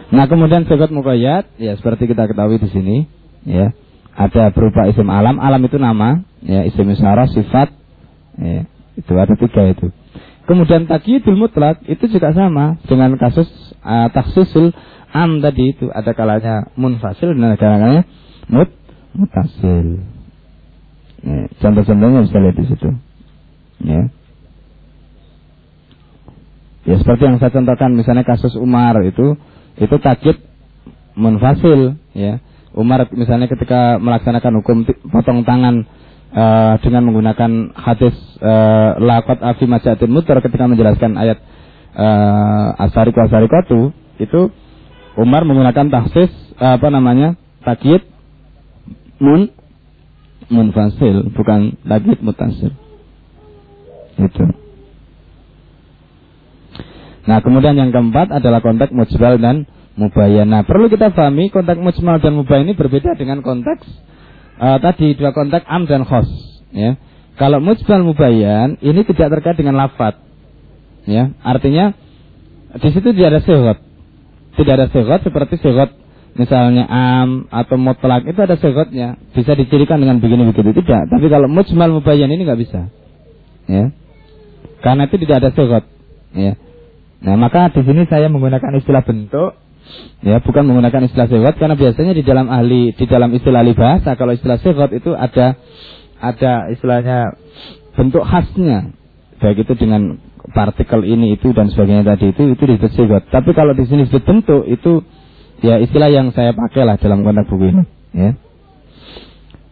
Nah 0.10 0.26
kemudian 0.26 0.66
segot 0.66 0.90
mukoyat 0.90 1.54
ya 1.62 1.78
seperti 1.78 2.10
kita 2.10 2.26
ketahui 2.26 2.58
di 2.58 2.70
sini 2.74 2.98
ya 3.46 3.72
ada 4.18 4.50
berupa 4.50 4.90
isim 4.90 5.06
alam 5.08 5.38
alam 5.38 5.62
itu 5.64 5.78
nama 5.78 6.26
ya 6.42 6.66
isim 6.66 6.90
isyarah 6.92 7.30
sifat 7.30 7.70
ya 8.42 8.66
itu 9.00 9.14
ada 9.16 9.34
tiga 9.38 9.64
itu. 9.70 9.88
Kemudian 10.50 10.90
takyidul 10.90 11.38
mutlak 11.38 11.86
itu 11.86 12.10
juga 12.10 12.34
sama 12.34 12.82
dengan 12.90 13.14
kasus 13.22 13.48
uh, 13.86 14.10
taksisul 14.10 14.74
am 15.14 15.46
tadi 15.46 15.78
itu 15.78 15.88
ada 15.94 16.12
kalanya 16.18 16.74
munfasil 16.74 17.32
dan 17.38 17.54
ada 17.54 17.58
kalanya 17.62 18.04
mut 18.50 18.74
mutasil. 19.14 20.19
Ya, 21.20 21.52
contoh-contohnya 21.60 22.20
bisa 22.24 22.38
lihat 22.40 22.56
di 22.56 22.66
situ. 22.68 22.90
Ya. 23.84 24.02
Ya 26.88 26.96
seperti 26.98 27.28
yang 27.28 27.38
saya 27.38 27.52
contohkan 27.52 27.92
misalnya 27.94 28.24
kasus 28.24 28.56
Umar 28.56 28.98
itu 29.04 29.36
itu 29.78 29.96
takyid 30.00 30.40
munfasil 31.14 32.00
ya. 32.16 32.40
Umar 32.72 33.10
misalnya 33.12 33.52
ketika 33.52 34.00
melaksanakan 34.00 34.64
hukum 34.64 34.88
potong 35.12 35.44
tangan 35.44 35.84
uh, 36.32 36.80
dengan 36.80 37.04
menggunakan 37.12 37.76
hadis 37.76 38.16
uh, 38.40 38.96
lakot 39.02 39.42
afi 39.44 39.66
majatin 39.68 40.10
muter 40.10 40.40
ketika 40.40 40.70
menjelaskan 40.70 41.20
ayat 41.20 41.44
uh, 41.98 42.86
asari 42.88 43.12
asarikatu 43.12 43.92
itu 44.22 44.54
Umar 45.20 45.44
menggunakan 45.44 45.92
tahsis 45.92 46.32
apa 46.60 46.88
namanya 46.92 47.36
takid 47.64 48.04
mun 49.20 49.52
munfasil 50.50 51.30
bukan 51.34 51.78
takid 51.86 52.20
mutasil. 52.20 52.74
Itu. 54.20 54.46
Nah 57.30 57.40
kemudian 57.46 57.78
yang 57.78 57.94
keempat 57.94 58.34
adalah 58.34 58.60
konteks 58.60 58.92
mujbal 58.92 59.38
dan 59.38 59.70
mubayyan. 59.96 60.50
Nah 60.50 60.66
perlu 60.66 60.90
kita 60.90 61.14
pahami 61.14 61.54
konteks 61.54 61.78
mujmal 61.78 62.18
dan 62.18 62.34
mubayyan 62.34 62.74
ini 62.74 62.76
berbeda 62.76 63.14
dengan 63.16 63.46
konteks 63.46 63.86
uh, 64.58 64.78
tadi 64.82 65.14
dua 65.14 65.32
konteks 65.32 65.64
am 65.70 65.86
dan 65.86 66.04
khos 66.04 66.28
ya. 66.74 66.98
Kalau 67.38 67.64
mujbal 67.64 68.04
mubayyan 68.04 68.82
ini 68.82 69.06
tidak 69.08 69.40
terkait 69.40 69.56
dengan 69.62 69.78
lafat 69.78 70.18
ya. 71.06 71.32
Artinya 71.46 71.94
di 72.82 72.90
situ 72.90 73.14
tidak 73.14 73.38
ada 73.38 73.42
segot 73.46 73.78
tidak 74.58 74.74
ada 74.76 74.88
segot 74.92 75.20
seperti 75.24 75.56
segot 75.62 75.90
misalnya 76.40 76.88
am 76.88 77.52
atau 77.52 77.76
mutlak 77.76 78.24
itu 78.24 78.40
ada 78.40 78.56
segotnya 78.56 79.20
bisa 79.36 79.60
dicirikan 79.60 80.00
dengan 80.00 80.24
begini 80.24 80.48
begitu. 80.48 80.80
Tidak. 80.80 81.12
Tapi 81.12 81.28
kalau 81.28 81.52
mujmal 81.52 82.00
mubayyan 82.00 82.32
ini 82.32 82.48
nggak 82.48 82.62
bisa. 82.64 82.88
Ya. 83.68 83.92
Karena 84.80 85.12
itu 85.12 85.20
tidak 85.20 85.44
ada 85.44 85.50
segot 85.52 85.84
ya. 86.32 86.56
Nah 87.20 87.36
maka 87.36 87.68
di 87.76 87.84
sini 87.84 88.08
saya 88.08 88.32
menggunakan 88.32 88.72
istilah 88.80 89.04
bentuk 89.04 89.60
Ya, 90.20 90.38
bukan 90.44 90.68
menggunakan 90.68 91.08
istilah 91.08 91.32
sifat 91.32 91.56
karena 91.58 91.74
biasanya 91.80 92.14
di 92.14 92.22
dalam 92.22 92.52
ahli 92.52 92.94
di 92.94 93.06
dalam 93.08 93.32
istilah 93.34 93.64
ahli 93.64 93.74
bahasa 93.74 94.14
kalau 94.20 94.36
istilah 94.36 94.60
sifat 94.60 94.92
itu 94.94 95.16
ada 95.16 95.56
ada 96.20 96.70
istilahnya 96.70 97.40
bentuk 97.96 98.22
khasnya. 98.28 98.94
Baik 99.40 99.64
itu 99.64 99.74
dengan 99.80 100.20
partikel 100.52 101.08
ini 101.08 101.40
itu 101.40 101.56
dan 101.56 101.72
sebagainya 101.72 102.04
tadi 102.04 102.36
itu 102.36 102.52
itu 102.52 102.64
disebut 102.68 102.92
sifat. 102.92 103.22
Tapi 103.32 103.56
kalau 103.56 103.72
di 103.72 103.88
sini 103.88 104.06
disebut 104.06 104.24
bentuk 104.28 104.68
itu 104.68 105.02
ya 105.64 105.76
istilah 105.80 106.10
yang 106.12 106.32
saya 106.36 106.52
pakai 106.56 106.84
lah 106.88 106.96
dalam 107.00 107.24
konteks 107.24 107.48
buku 107.50 107.66
ini, 107.72 107.84
ya. 108.16 108.32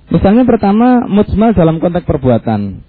Misalnya 0.07 0.47
pertama 0.47 1.03
mujmal 1.03 1.51
dalam 1.51 1.83
konteks 1.83 2.07
perbuatan. 2.07 2.87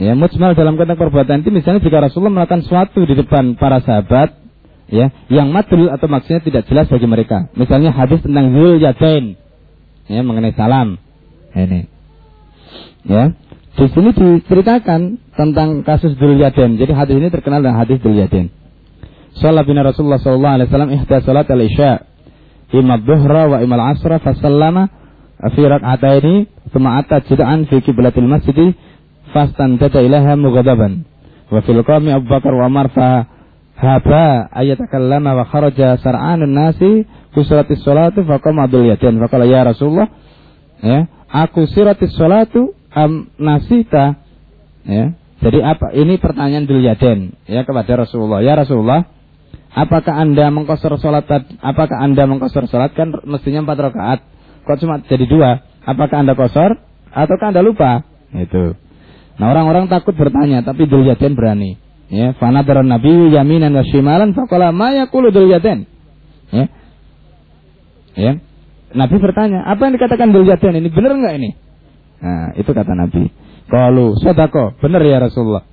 Ya, 0.00 0.14
mujmal 0.14 0.54
dalam 0.54 0.78
konteks 0.78 0.98
perbuatan 0.98 1.42
itu 1.42 1.50
misalnya 1.50 1.82
jika 1.82 1.98
Rasulullah 2.00 2.42
melakukan 2.42 2.62
sesuatu 2.64 3.02
di 3.02 3.14
depan 3.18 3.58
para 3.58 3.82
sahabat 3.82 4.40
ya 4.88 5.10
yang 5.28 5.50
madul 5.50 5.90
atau 5.90 6.06
maksudnya 6.06 6.40
tidak 6.40 6.62
jelas 6.70 6.86
bagi 6.86 7.08
mereka. 7.10 7.50
Misalnya 7.58 7.90
hadis 7.90 8.22
tentang 8.22 8.54
zul 8.54 8.78
yatain 8.78 9.36
ya 10.06 10.22
mengenai 10.22 10.54
salam. 10.54 11.02
Ini. 11.52 11.80
Ya. 13.06 13.34
Di 13.72 13.88
sini 13.88 14.12
diceritakan 14.12 15.32
tentang 15.32 15.80
kasus 15.80 16.12
Dzul 16.20 16.36
Yadain. 16.36 16.76
Jadi 16.76 16.92
hadis 16.92 17.16
ini 17.16 17.32
terkenal 17.32 17.64
dengan 17.64 17.80
hadis 17.80 18.04
Dzul 18.04 18.20
Yadain. 18.20 18.52
Salat 19.32 19.64
bin 19.64 19.80
Rasulullah 19.80 20.20
sallallahu 20.20 20.54
alaihi 20.60 20.68
wasallam 20.68 20.92
ihda 20.92 21.16
salat 21.24 21.48
al-isya 21.48 22.04
imam 22.80 23.00
dhuhra 23.04 23.48
wa 23.52 23.56
imam 23.60 23.76
al-asra 23.76 24.16
fa 24.22 24.32
sallama 24.38 24.88
fi 25.52 25.62
rak'ataini 25.66 26.46
thumma 26.72 27.02
ata 27.02 27.20
jid'an 27.26 27.68
fi 27.68 27.84
qiblatil 27.84 28.28
masjid 28.30 28.72
fastantada 29.32 30.00
ilaha 30.00 30.36
mughadaban. 30.38 31.04
Wa 31.52 31.60
fil 31.60 31.84
qami 31.84 32.14
Abu 32.14 32.32
Bakar 32.32 32.54
wa 32.56 32.64
Umar 32.70 32.88
fa 32.94 33.28
haba 33.76 34.48
ayatakallama 34.52 35.36
wa 35.36 35.44
kharaja 35.44 35.98
sar'anun 36.00 36.48
nasi 36.48 37.04
kusratis 37.34 37.82
salatu 37.84 38.24
faqama 38.24 38.64
abdul 38.70 38.86
yatin 38.86 39.18
faqala 39.18 39.44
ya 39.48 39.66
Rasulullah 39.66 40.08
ya 40.80 41.08
aku 41.28 41.66
siratis 41.68 42.14
salatu 42.14 42.72
am 42.92 43.32
nasita. 43.40 44.20
Ya 44.86 45.16
jadi 45.42 45.58
apa 45.66 45.90
ini 45.90 46.22
pertanyaan 46.22 46.70
Dul 46.70 46.86
Yaden 46.86 47.34
ya 47.50 47.66
kepada 47.66 48.06
Rasulullah. 48.06 48.46
Ya 48.46 48.54
Rasulullah 48.54 49.10
apakah 49.72 50.14
anda 50.16 50.52
mengkosor 50.52 50.96
salat 51.00 51.28
apakah 51.60 51.98
anda 52.00 52.28
mengkosor 52.28 52.68
salat 52.68 52.92
kan 52.92 53.12
mestinya 53.24 53.64
empat 53.64 53.78
rakaat 53.92 54.20
kok 54.68 54.78
cuma 54.78 55.00
jadi 55.04 55.24
dua 55.26 55.64
apakah 55.82 56.22
anda 56.22 56.36
kosor 56.36 56.78
ataukah 57.12 57.50
anda 57.52 57.64
lupa 57.64 58.04
itu 58.32 58.76
nah 59.40 59.50
orang-orang 59.50 59.88
takut 59.88 60.12
bertanya 60.12 60.60
tapi 60.60 60.84
Dul 60.84 61.08
Yaden 61.08 61.32
berani 61.32 61.82
Ya, 62.12 62.36
fanadara 62.36 62.84
Nabi 62.84 63.32
yaminan 63.32 63.72
wa 63.72 63.88
shimalan 63.88 64.36
faqala 64.36 64.68
ma 64.68 64.92
yaqulu. 64.92 65.32
Ya. 65.32 65.64
Ya. 68.12 68.32
Nabi 68.92 69.16
bertanya, 69.16 69.64
apa 69.64 69.88
yang 69.88 69.96
dikatakan 69.96 70.36
dzul 70.36 70.44
yadain 70.44 70.76
ini 70.76 70.92
benar 70.92 71.16
enggak 71.16 71.40
ini? 71.40 71.56
Nah, 72.20 72.52
itu 72.60 72.68
kata 72.68 72.92
Nabi. 72.92 73.32
Qalu 73.72 74.20
sadaqah, 74.20 74.76
benar 74.84 75.00
ya 75.00 75.24
Rasulullah. 75.24 75.64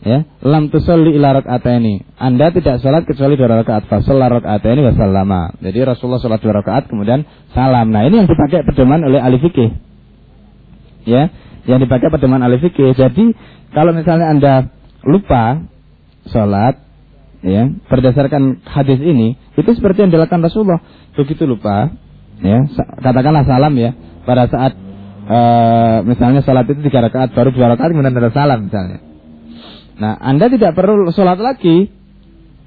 Ya 0.00 0.24
lam 0.40 0.72
tusalli 0.72 1.12
ila 1.20 1.44
ini 1.76 2.00
anda 2.16 2.48
tidak 2.48 2.80
sholat 2.80 3.04
kecuali 3.04 3.36
dua 3.36 3.60
rakaat 3.60 3.84
fa 3.84 4.00
shalla 4.00 4.32
ini 4.40 4.80
wa 4.80 4.94
sallama. 4.96 5.42
Jadi 5.60 5.78
Rasulullah 5.84 6.20
sholat 6.20 6.40
dua 6.40 6.64
rakaat 6.64 6.88
kemudian 6.88 7.28
salam. 7.52 7.92
Nah 7.92 8.08
ini 8.08 8.24
yang 8.24 8.28
dipakai 8.28 8.64
pedoman 8.64 9.04
oleh 9.04 9.20
ahli 9.20 9.36
fikih. 9.40 9.70
Ya 11.04 11.28
yang 11.68 11.84
dipakai 11.84 12.08
pedoman 12.08 12.40
ahli 12.40 12.56
fikih. 12.64 12.96
Jadi 12.96 13.36
kalau 13.76 13.92
misalnya 13.92 14.32
anda 14.32 14.54
lupa 15.04 15.68
sholat 16.32 16.80
ya 17.44 17.68
berdasarkan 17.88 18.64
hadis 18.68 19.00
ini 19.00 19.36
itu 19.56 19.70
seperti 19.76 20.08
yang 20.08 20.12
dilakukan 20.16 20.40
Rasulullah. 20.40 20.80
Begitu 21.12 21.44
lupa 21.44 21.92
ya 22.40 22.64
katakanlah 23.04 23.44
salam 23.44 23.76
ya. 23.76 23.92
Pada 24.24 24.48
saat 24.48 24.72
uh, 25.28 26.04
misalnya 26.08 26.40
sholat 26.40 26.64
itu 26.72 26.80
tiga 26.88 27.04
rakaat 27.04 27.36
baru 27.36 27.52
dua 27.52 27.76
rakaat 27.76 27.92
kemudian 27.92 28.16
ada 28.16 28.32
salam 28.32 28.68
misalnya 28.68 29.09
Nah, 30.00 30.16
Anda 30.16 30.48
tidak 30.48 30.72
perlu 30.72 31.12
sholat 31.12 31.36
lagi, 31.36 31.92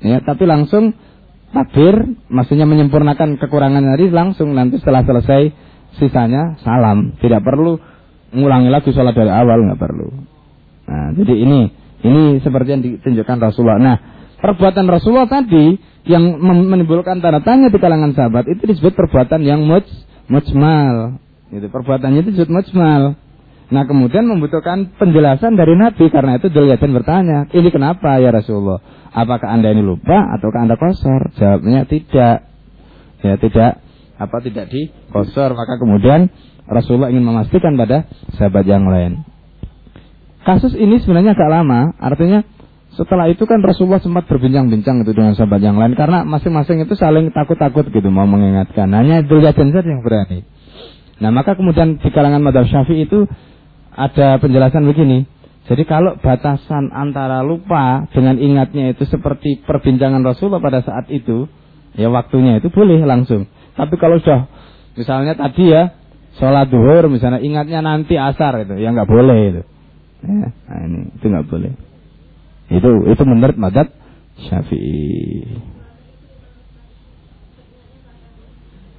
ya, 0.05 0.21
tapi 0.21 0.45
langsung 0.45 0.93
takbir, 1.49 2.13
maksudnya 2.29 2.69
menyempurnakan 2.69 3.41
kekurangan 3.41 3.81
tadi 3.97 4.13
langsung 4.13 4.53
nanti 4.53 4.77
setelah 4.77 5.01
selesai 5.01 5.49
sisanya 5.97 6.61
salam, 6.61 7.17
tidak 7.17 7.41
perlu 7.41 7.81
mengulangi 8.33 8.69
lagi 8.69 8.93
sholat 8.93 9.17
dari 9.17 9.33
awal 9.33 9.65
nggak 9.65 9.81
perlu. 9.81 10.09
Nah, 10.89 11.09
jadi 11.17 11.33
ini 11.41 11.61
ini 12.05 12.23
seperti 12.43 12.69
yang 12.69 12.83
ditunjukkan 12.85 13.37
Rasulullah. 13.41 13.81
Nah, 13.81 13.97
perbuatan 14.37 14.85
Rasulullah 14.85 15.29
tadi 15.29 15.77
yang 16.03 16.37
menimbulkan 16.43 17.23
tanda 17.23 17.39
tanya 17.39 17.71
di 17.71 17.79
kalangan 17.79 18.11
sahabat 18.11 18.45
itu 18.51 18.67
disebut 18.67 18.91
perbuatan 18.93 19.39
yang 19.41 19.63
muj, 19.63 19.87
mujmal. 20.27 21.17
Itu 21.53 21.69
perbuatannya 21.71 22.27
itu 22.27 22.29
disebut 22.35 22.51
mujmal. 22.51 23.15
Nah 23.73 23.89
kemudian 23.89 24.29
membutuhkan 24.29 24.93
penjelasan 25.01 25.57
dari 25.57 25.73
Nabi 25.73 26.13
karena 26.13 26.37
itu 26.37 26.53
Dulyatin 26.53 26.93
bertanya, 26.93 27.49
ini 27.49 27.73
kenapa 27.73 28.21
ya 28.21 28.29
Rasulullah? 28.29 28.77
Apakah 29.09 29.49
anda 29.49 29.73
ini 29.73 29.81
lupa 29.81 30.29
ataukah 30.37 30.61
anda 30.61 30.77
kosor? 30.77 31.33
Jawabnya 31.33 31.89
tidak, 31.89 32.53
ya 33.25 33.33
tidak 33.41 33.81
apa 34.21 34.37
tidak 34.45 34.69
di 34.69 34.93
kosor. 35.09 35.57
Maka 35.57 35.81
kemudian 35.81 36.29
Rasulullah 36.69 37.09
ingin 37.09 37.25
memastikan 37.25 37.73
pada 37.73 38.05
sahabat 38.37 38.61
yang 38.69 38.85
lain. 38.85 39.25
Kasus 40.45 40.77
ini 40.77 41.01
sebenarnya 41.01 41.33
agak 41.33 41.49
lama, 41.49 41.97
artinya 41.97 42.45
setelah 42.93 43.25
itu 43.25 43.49
kan 43.49 43.57
Rasulullah 43.65 44.03
sempat 44.03 44.29
berbincang-bincang 44.29 45.01
itu 45.01 45.17
dengan 45.17 45.33
sahabat 45.33 45.65
yang 45.65 45.81
lain 45.81 45.97
karena 45.97 46.21
masing-masing 46.29 46.85
itu 46.85 46.93
saling 46.93 47.33
takut-takut 47.33 47.89
gitu 47.89 48.05
mau 48.13 48.29
mengingatkan. 48.29 48.85
Hanya 48.93 49.25
Dulyatin 49.25 49.73
saja 49.73 49.89
yang 49.89 50.05
berani. 50.05 50.45
Nah 51.17 51.33
maka 51.33 51.57
kemudian 51.57 51.97
di 51.97 52.09
kalangan 52.13 52.45
madhab 52.45 52.69
syafi'i 52.69 53.09
itu 53.09 53.25
ada 53.93 54.41
penjelasan 54.41 54.83
begini. 54.89 55.29
Jadi 55.63 55.87
kalau 55.87 56.19
batasan 56.19 56.91
antara 56.91 57.39
lupa 57.39 58.03
dengan 58.11 58.35
ingatnya 58.35 58.91
itu 58.91 59.07
seperti 59.07 59.63
perbincangan 59.63 60.19
Rasulullah 60.19 60.59
pada 60.59 60.83
saat 60.83 61.07
itu, 61.07 61.47
ya 61.95 62.11
waktunya 62.11 62.59
itu 62.59 62.67
boleh 62.67 62.99
langsung. 63.07 63.47
Tapi 63.79 63.95
kalau 63.95 64.19
sudah 64.19 64.51
misalnya 64.99 65.39
tadi 65.39 65.71
ya 65.71 65.95
sholat 66.35 66.67
duhur 66.67 67.07
misalnya 67.07 67.39
ingatnya 67.39 67.79
nanti 67.79 68.19
asar 68.19 68.59
itu, 68.59 68.75
ya 68.75 68.91
nggak 68.91 69.07
boleh 69.07 69.39
itu. 69.55 69.61
Ya, 70.23 70.47
nah 70.51 70.79
ini 70.83 70.99
itu 71.15 71.25
nggak 71.31 71.47
boleh. 71.47 71.71
Itu 72.67 72.89
itu 73.07 73.23
menurut 73.23 73.55
madat 73.55 73.87
Syafi'i. 74.43 75.47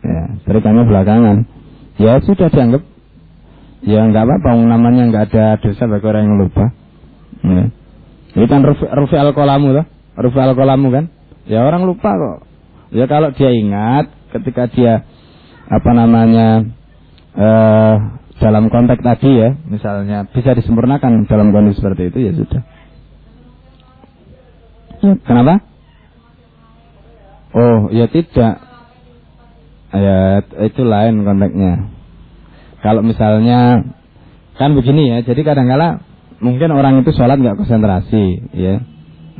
Ya, 0.04 0.24
berikannya 0.48 0.84
belakangan. 0.88 1.36
Ya 2.00 2.20
sudah 2.24 2.48
dianggap 2.48 2.93
Ya 3.84 4.00
nggak 4.00 4.24
apa-apa, 4.24 4.56
namanya 4.64 5.12
nggak 5.12 5.24
ada 5.28 5.44
dosa 5.60 5.84
bagi 5.84 6.06
orang 6.08 6.24
yang 6.24 6.36
lupa. 6.40 6.64
Ya. 7.44 7.64
Ini 8.34 8.46
kan 8.48 8.64
rufi, 8.64 8.88
al 8.88 9.30
kolamu 9.36 9.76
lah, 9.76 9.86
rufi 10.16 10.38
al 10.40 10.56
kolamu 10.56 10.88
kan. 10.88 11.04
Ya 11.44 11.60
orang 11.60 11.84
lupa 11.84 12.16
kok. 12.16 12.48
Ya 12.96 13.04
kalau 13.04 13.30
dia 13.36 13.52
ingat 13.52 14.08
ketika 14.32 14.72
dia 14.72 15.04
apa 15.68 15.90
namanya 15.92 16.64
eh, 17.37 17.94
dalam 18.40 18.72
konteks 18.72 19.04
tadi 19.04 19.30
ya, 19.37 19.52
misalnya 19.68 20.26
bisa 20.32 20.56
disempurnakan 20.56 21.28
dalam 21.28 21.52
kondisi 21.52 21.78
seperti 21.78 22.09
itu 22.09 22.18
ya 22.24 22.32
sudah. 22.32 22.62
Ya, 25.04 25.12
kenapa? 25.28 25.61
Oh, 27.54 27.92
ya 27.92 28.09
tidak. 28.09 28.59
Ya 29.94 30.42
itu 30.66 30.82
lain 30.82 31.22
konteksnya. 31.22 31.93
Kalau 32.85 33.01
misalnya 33.01 33.81
kan 34.61 34.77
begini 34.77 35.09
ya, 35.09 35.18
jadi 35.25 35.40
kadang-kala 35.40 36.05
mungkin 36.44 36.68
orang 36.77 37.01
itu 37.01 37.16
sholat 37.16 37.40
nggak 37.40 37.57
konsentrasi, 37.57 38.44
ya, 38.53 38.85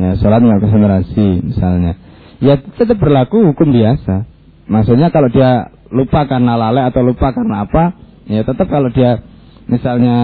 ya 0.01 0.11
sholat 0.17 0.41
nggak 0.41 0.65
konsentrasi 0.65 1.45
misalnya, 1.45 2.01
ya 2.41 2.57
tetap 2.57 2.97
berlaku 2.97 3.53
hukum 3.53 3.69
biasa. 3.69 4.25
Maksudnya 4.65 5.13
kalau 5.13 5.29
dia 5.29 5.69
lupa 5.93 6.25
karena 6.25 6.57
lalai 6.57 6.89
atau 6.89 7.05
lupa 7.05 7.37
karena 7.37 7.69
apa, 7.69 7.93
ya 8.25 8.49
tetap 8.49 8.65
kalau 8.65 8.89
dia 8.89 9.21
misalnya 9.69 10.17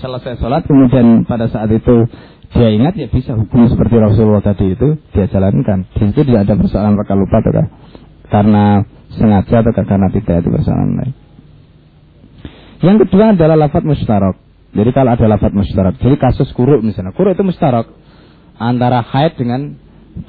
selesai 0.00 0.40
sholat 0.40 0.64
kemudian 0.64 1.28
pada 1.28 1.52
saat 1.52 1.68
itu 1.68 2.08
dia 2.52 2.68
ingat 2.68 2.96
ya 2.96 3.08
bisa 3.08 3.36
hukum 3.36 3.68
seperti 3.68 3.96
Rasulullah 3.96 4.40
tadi 4.40 4.72
itu 4.72 4.96
dia 5.12 5.28
jalankan. 5.28 5.88
Di 5.92 6.08
situ 6.08 6.24
tidak 6.24 6.48
ada 6.48 6.56
persoalan 6.56 6.96
apakah 6.96 7.16
lupa 7.20 7.36
atau 7.44 7.68
karena 8.32 8.64
sengaja 9.12 9.60
atau 9.60 9.72
karena 9.76 10.08
tidak 10.08 10.40
itu 10.40 10.48
persoalan 10.48 10.96
lain. 10.96 11.21
Yang 12.82 13.06
kedua 13.06 13.32
adalah 13.38 13.54
lafat 13.54 13.86
mustarok. 13.86 14.36
Jadi 14.72 14.90
kalau 14.90 15.14
ada 15.14 15.26
lafat 15.30 15.52
mustarok, 15.54 16.00
jadi 16.00 16.16
kasus 16.16 16.50
kuruk 16.56 16.82
misalnya, 16.82 17.12
kuruk 17.12 17.36
itu 17.36 17.44
mustarok 17.44 17.92
antara 18.56 19.04
haid 19.04 19.36
dengan 19.38 19.76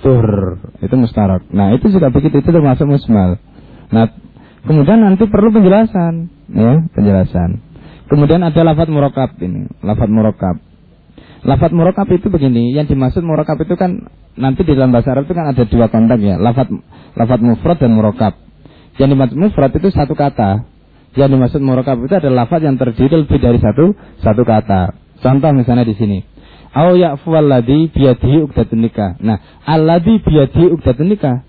tur 0.04 0.60
itu 0.80 0.96
mustarok. 0.96 1.48
Nah 1.52 1.72
itu 1.76 1.89
juga 1.92 2.12
begitu 2.13 2.39
itu 2.39 2.50
termasuk 2.52 2.88
musmal. 2.88 3.39
Nah 3.89 4.12
kemudian 4.68 5.00
nanti 5.00 5.26
perlu 5.28 5.50
penjelasan, 5.50 6.30
ya 6.52 6.86
penjelasan. 6.92 7.63
Kemudian 8.12 8.44
ada 8.44 8.62
lafat 8.62 8.88
murokab 8.92 9.34
ini, 9.39 9.66
lafat 9.80 10.12
murokab. 10.12 10.56
Lafat 11.44 11.72
murokab 11.76 12.08
itu 12.12 12.32
begini, 12.32 12.72
yang 12.72 12.88
dimaksud 12.88 13.24
murokab 13.24 13.60
itu 13.60 13.76
kan 13.76 14.08
nanti 14.39 14.63
di 14.63 14.76
dalam 14.76 14.96
bahasa 14.96 15.12
Arab 15.12 15.28
itu 15.28 15.36
kan 15.36 15.52
ada 15.52 15.63
dua 15.68 15.88
kontak 15.92 16.20
ya, 16.20 16.39
lafat 16.39 16.72
lafat 17.16 17.39
mufrad 17.44 17.78
dan 17.80 17.92
murokab. 17.96 18.34
Yang 19.00 19.10
dimaksud 19.18 19.38
mufrad 19.39 19.72
itu 19.76 19.89
satu 19.92 20.16
kata, 20.16 20.63
yang 21.13 21.30
dimaksud 21.30 21.62
murakab 21.62 22.02
itu 22.02 22.13
adalah 22.17 22.45
lafaz 22.45 22.62
yang 22.65 22.78
terdiri 22.78 23.26
lebih 23.26 23.38
dari 23.38 23.62
satu 23.62 23.93
satu 24.21 24.41
kata. 24.41 24.97
Contoh 25.21 25.52
misalnya 25.54 25.86
di 25.86 25.95
sini. 25.95 26.19
Au 26.73 26.97
ya'fu 26.97 27.30
alladhi 27.38 27.93
biyadihi 27.93 28.49
uqdatun 28.49 28.82
nikah. 28.82 29.21
Nah, 29.21 29.38
alladhi 29.63 30.17
biyadihi 30.26 30.73
uqdatun 30.73 31.06
nikah. 31.06 31.45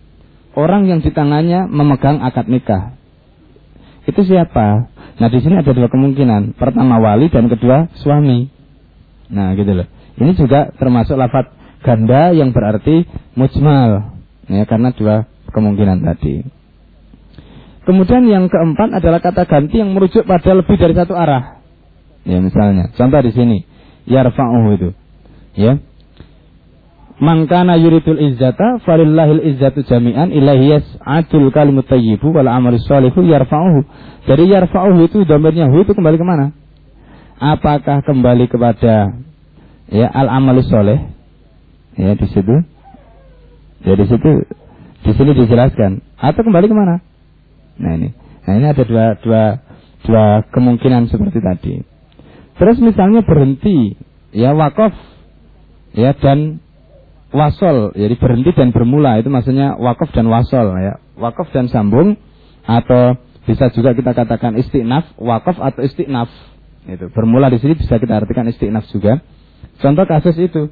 Orang 0.54 0.86
yang 0.86 1.00
di 1.00 1.10
tangannya 1.10 1.64
memegang 1.66 2.20
akad 2.20 2.46
nikah. 2.46 2.94
Itu 4.04 4.20
siapa? 4.20 4.92
Nah, 5.16 5.28
di 5.32 5.40
sini 5.40 5.58
ada 5.58 5.72
dua 5.72 5.88
kemungkinan. 5.88 6.60
Pertama 6.60 7.00
wali 7.00 7.32
dan 7.32 7.48
kedua 7.48 7.88
suami. 8.04 8.52
Nah, 9.32 9.56
gitu 9.56 9.72
loh. 9.72 9.88
Ini 10.20 10.36
juga 10.36 10.70
termasuk 10.76 11.16
lafaz 11.16 11.48
ganda 11.80 12.36
yang 12.36 12.52
berarti 12.52 13.08
mujmal. 13.32 14.14
Ya, 14.52 14.68
karena 14.68 14.92
dua 14.92 15.24
kemungkinan 15.50 16.04
tadi. 16.04 16.44
Kemudian 17.84 18.24
yang 18.24 18.48
keempat 18.48 18.96
adalah 18.96 19.20
kata 19.20 19.44
ganti 19.44 19.76
yang 19.76 19.92
merujuk 19.92 20.24
pada 20.24 20.56
lebih 20.56 20.76
dari 20.80 20.96
satu 20.96 21.12
arah. 21.12 21.60
Ya 22.24 22.40
misalnya, 22.40 22.88
contoh 22.96 23.20
di 23.20 23.32
sini, 23.36 23.58
yarfa'uhu 24.08 24.68
itu. 24.80 24.88
Ya. 25.52 25.76
Mangkana 27.20 27.76
yuridul 27.78 28.18
izzata 28.18 28.82
falillahil 28.82 29.44
izzatu 29.54 29.84
jami'an 29.84 30.32
ilahi 30.32 30.80
yas'atul 30.80 31.52
kalimut 31.54 31.86
tayyibu 31.86 32.32
wal 32.32 32.48
amalu 32.48 32.80
sholihu 32.80 33.20
yarfa'uhu. 33.20 33.84
Jadi 34.24 34.44
yarfa'uhu 34.48 34.98
itu 35.04 35.28
domirnya 35.28 35.68
hu 35.68 35.84
itu 35.84 35.92
kembali 35.92 36.16
ke 36.16 36.26
mana? 36.26 36.56
Apakah 37.38 38.00
kembali 38.00 38.48
kepada 38.48 39.20
ya 39.92 40.08
al 40.08 40.32
amalu 40.32 40.64
soleh? 40.64 41.12
Ya 42.00 42.16
di 42.16 42.26
situ. 42.32 42.64
Ya 43.84 43.94
di 43.94 44.04
situ 44.08 44.30
di 45.04 45.12
sini 45.12 45.30
dijelaskan. 45.36 46.00
Atau 46.16 46.40
kembali 46.42 46.66
ke 46.66 46.74
mana? 46.74 47.04
Nah 47.78 47.92
ini, 47.98 48.08
nah 48.46 48.52
ini 48.54 48.66
ada 48.70 48.84
dua 48.86 49.06
dua 49.18 49.44
dua 50.04 50.24
kemungkinan 50.52 51.10
seperti 51.10 51.38
tadi. 51.42 51.74
Terus 52.54 52.78
misalnya 52.78 53.26
berhenti, 53.26 53.98
ya 54.30 54.54
wakaf, 54.54 54.94
ya 55.94 56.14
dan 56.14 56.62
wasol, 57.34 57.90
jadi 57.98 58.14
berhenti 58.14 58.54
dan 58.54 58.70
bermula 58.70 59.18
itu 59.18 59.26
maksudnya 59.26 59.74
wakaf 59.74 60.14
dan 60.14 60.30
wasol, 60.30 60.70
ya 60.78 61.02
wakaf 61.18 61.50
dan 61.50 61.66
sambung 61.66 62.14
atau 62.62 63.18
bisa 63.44 63.68
juga 63.74 63.92
kita 63.92 64.14
katakan 64.14 64.54
istiqnaf, 64.56 65.18
wakaf 65.18 65.58
atau 65.58 65.82
istiqnaf. 65.82 66.30
Itu 66.84 67.10
bermula 67.10 67.50
di 67.50 67.58
sini 67.58 67.74
bisa 67.74 67.98
kita 67.98 68.22
artikan 68.22 68.46
istiqnaf 68.48 68.86
juga. 68.94 69.20
Contoh 69.82 70.06
kasus 70.06 70.36
itu, 70.38 70.70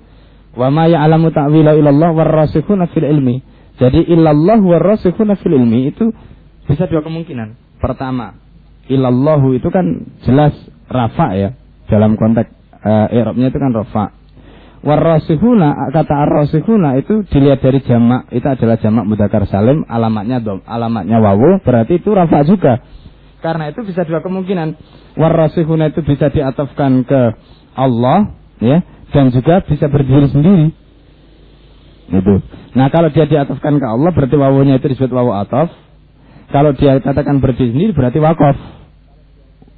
wa 0.55 0.69
ma 0.71 0.87
ya'lamu 0.87 1.35
ta'wila 1.35 1.75
illallah 1.75 2.15
warrasikhuna 2.15 2.93
fil 2.95 3.09
ilmi. 3.11 3.43
Jadi 3.81 4.07
illallah 4.07 4.61
warrasikhuna 4.61 5.35
fil 5.41 5.59
ilmi 5.59 5.91
itu 5.91 6.15
bisa 6.73 6.89
dua 6.89 7.05
kemungkinan. 7.05 7.79
Pertama, 7.79 8.41
ilallahu 8.89 9.53
itu 9.53 9.69
kan 9.69 10.09
jelas 10.25 10.57
rafa 10.89 11.37
ya 11.37 11.51
dalam 11.93 12.17
konteks 12.17 12.49
uh, 12.83 13.07
Arabnya 13.13 13.53
itu 13.53 13.59
kan 13.61 13.71
rafa. 13.77 14.05
Warosihuna 14.83 15.95
kata 15.95 16.15
arosihuna 16.27 16.99
itu 16.99 17.23
dilihat 17.31 17.63
dari 17.63 17.79
jamak. 17.87 18.27
Itu 18.35 18.51
adalah 18.51 18.83
jamak 18.83 19.07
mudakar 19.07 19.47
salim. 19.47 19.87
Alamatnya 19.87 20.43
dom 20.43 20.59
alamatnya 20.67 21.23
wawu 21.23 21.63
berarti 21.63 22.03
itu 22.03 22.11
rafa 22.11 22.43
juga. 22.43 22.83
Karena 23.39 23.71
itu 23.71 23.87
bisa 23.87 24.03
dua 24.03 24.19
kemungkinan. 24.27 24.75
Warosihuna 25.15 25.95
itu 25.95 26.03
bisa 26.03 26.35
diatofkan 26.35 27.07
ke 27.07 27.21
Allah 27.79 28.35
ya 28.59 28.83
dan 29.15 29.31
juga 29.31 29.63
bisa 29.63 29.87
berdiri 29.87 30.27
sendiri. 30.35 30.67
Itu 32.11 32.43
nah 32.75 32.91
kalau 32.91 33.13
dia 33.15 33.29
diatofkan 33.29 33.79
ke 33.79 33.87
Allah 33.87 34.11
berarti 34.11 34.35
wawunya 34.35 34.83
itu 34.83 34.91
disebut 34.91 35.13
wawu 35.15 35.31
atof 35.37 35.71
kalau 36.55 36.77
dia 36.77 37.01
katakan 37.01 37.41
berdiri 37.41 37.73
sendiri 37.73 37.93
berarti 37.97 38.21
wakaf 38.21 38.55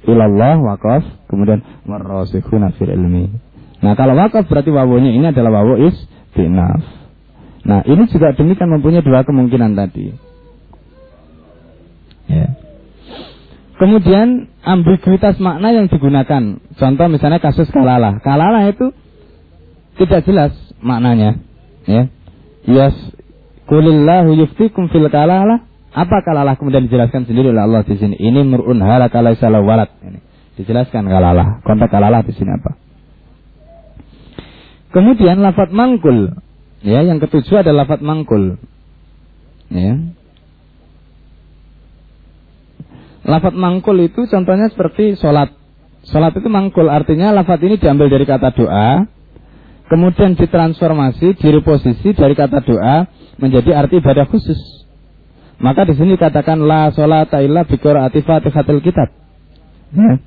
ilallah 0.05 0.59
wakaf 0.61 1.01
kemudian 1.31 1.63
warosihuna 1.87 2.75
fil 2.75 2.91
ilmi 2.91 3.31
Nah 3.85 3.93
kalau 3.93 4.17
wakaf 4.17 4.49
berarti 4.49 4.73
wawunya 4.73 5.13
ini 5.13 5.29
adalah 5.29 5.61
wawu 5.61 5.77
istinaf. 5.77 6.81
Nah 7.65 7.85
ini 7.85 8.09
juga 8.09 8.33
demikian 8.33 8.73
mempunyai 8.73 9.05
dua 9.05 9.21
kemungkinan 9.21 9.77
tadi. 9.77 10.09
Ya. 12.25 12.57
Kemudian 13.77 14.49
ambiguitas 14.65 15.37
makna 15.37 15.69
yang 15.69 15.85
digunakan. 15.85 16.57
Contoh 16.81 17.07
misalnya 17.13 17.37
kasus 17.37 17.69
kalalah. 17.69 18.17
Kalalah 18.25 18.65
itu 18.65 18.89
tidak 20.01 20.25
jelas 20.25 20.53
maknanya. 20.81 21.37
Ya. 21.85 22.09
Yes. 22.65 22.97
Kulillahu 23.69 24.33
yuftikum 24.33 24.89
fil 24.89 25.05
kalalah. 25.13 25.61
Apa 25.95 26.27
kalalah 26.27 26.59
kemudian 26.59 26.91
dijelaskan 26.91 27.23
sendiri 27.23 27.55
oleh 27.55 27.63
Allah 27.63 27.87
di 27.87 27.95
sini. 27.95 28.19
Ini 28.19 28.43
murun 28.43 28.83
halakala 28.83 29.31
walad. 29.63 29.95
Ini 30.03 30.19
dijelaskan 30.59 31.07
kalalah. 31.07 31.63
Kontak 31.63 31.87
kalalah 31.87 32.19
di 32.19 32.35
sini 32.35 32.51
apa? 32.51 32.75
Kemudian 34.91 35.39
lafat 35.39 35.71
mangkul. 35.71 36.35
Ya, 36.83 36.99
yang 36.99 37.23
ketujuh 37.23 37.63
adalah 37.63 37.87
lafat 37.87 38.03
mangkul. 38.03 38.59
Ya. 39.71 40.03
Lafat 43.25 43.55
mangkul 43.55 43.95
itu 44.03 44.27
contohnya 44.27 44.67
seperti 44.69 45.15
sholat. 45.15 45.55
Sholat 46.05 46.37
itu 46.37 46.45
mangkul, 46.51 46.85
artinya 46.91 47.33
lafat 47.33 47.57
ini 47.65 47.81
diambil 47.81 48.13
dari 48.13 48.29
kata 48.29 48.53
doa, 48.53 49.09
kemudian 49.89 50.37
ditransformasi, 50.37 51.33
direposisi 51.41 52.13
dari 52.13 52.37
kata 52.37 52.61
doa 52.61 53.09
menjadi 53.41 53.73
arti 53.73 53.97
ibadah 53.97 54.29
khusus. 54.29 54.84
Maka 55.55 55.87
di 55.87 55.95
sini 55.95 56.19
katakan 56.19 56.59
la 56.67 56.91
sholat 56.91 57.31
illa 57.39 57.63
bi 57.63 57.79
qiraati 57.79 58.19
Fatihatil 58.21 58.83
kitab. 58.83 59.09
Ya. 59.95 60.19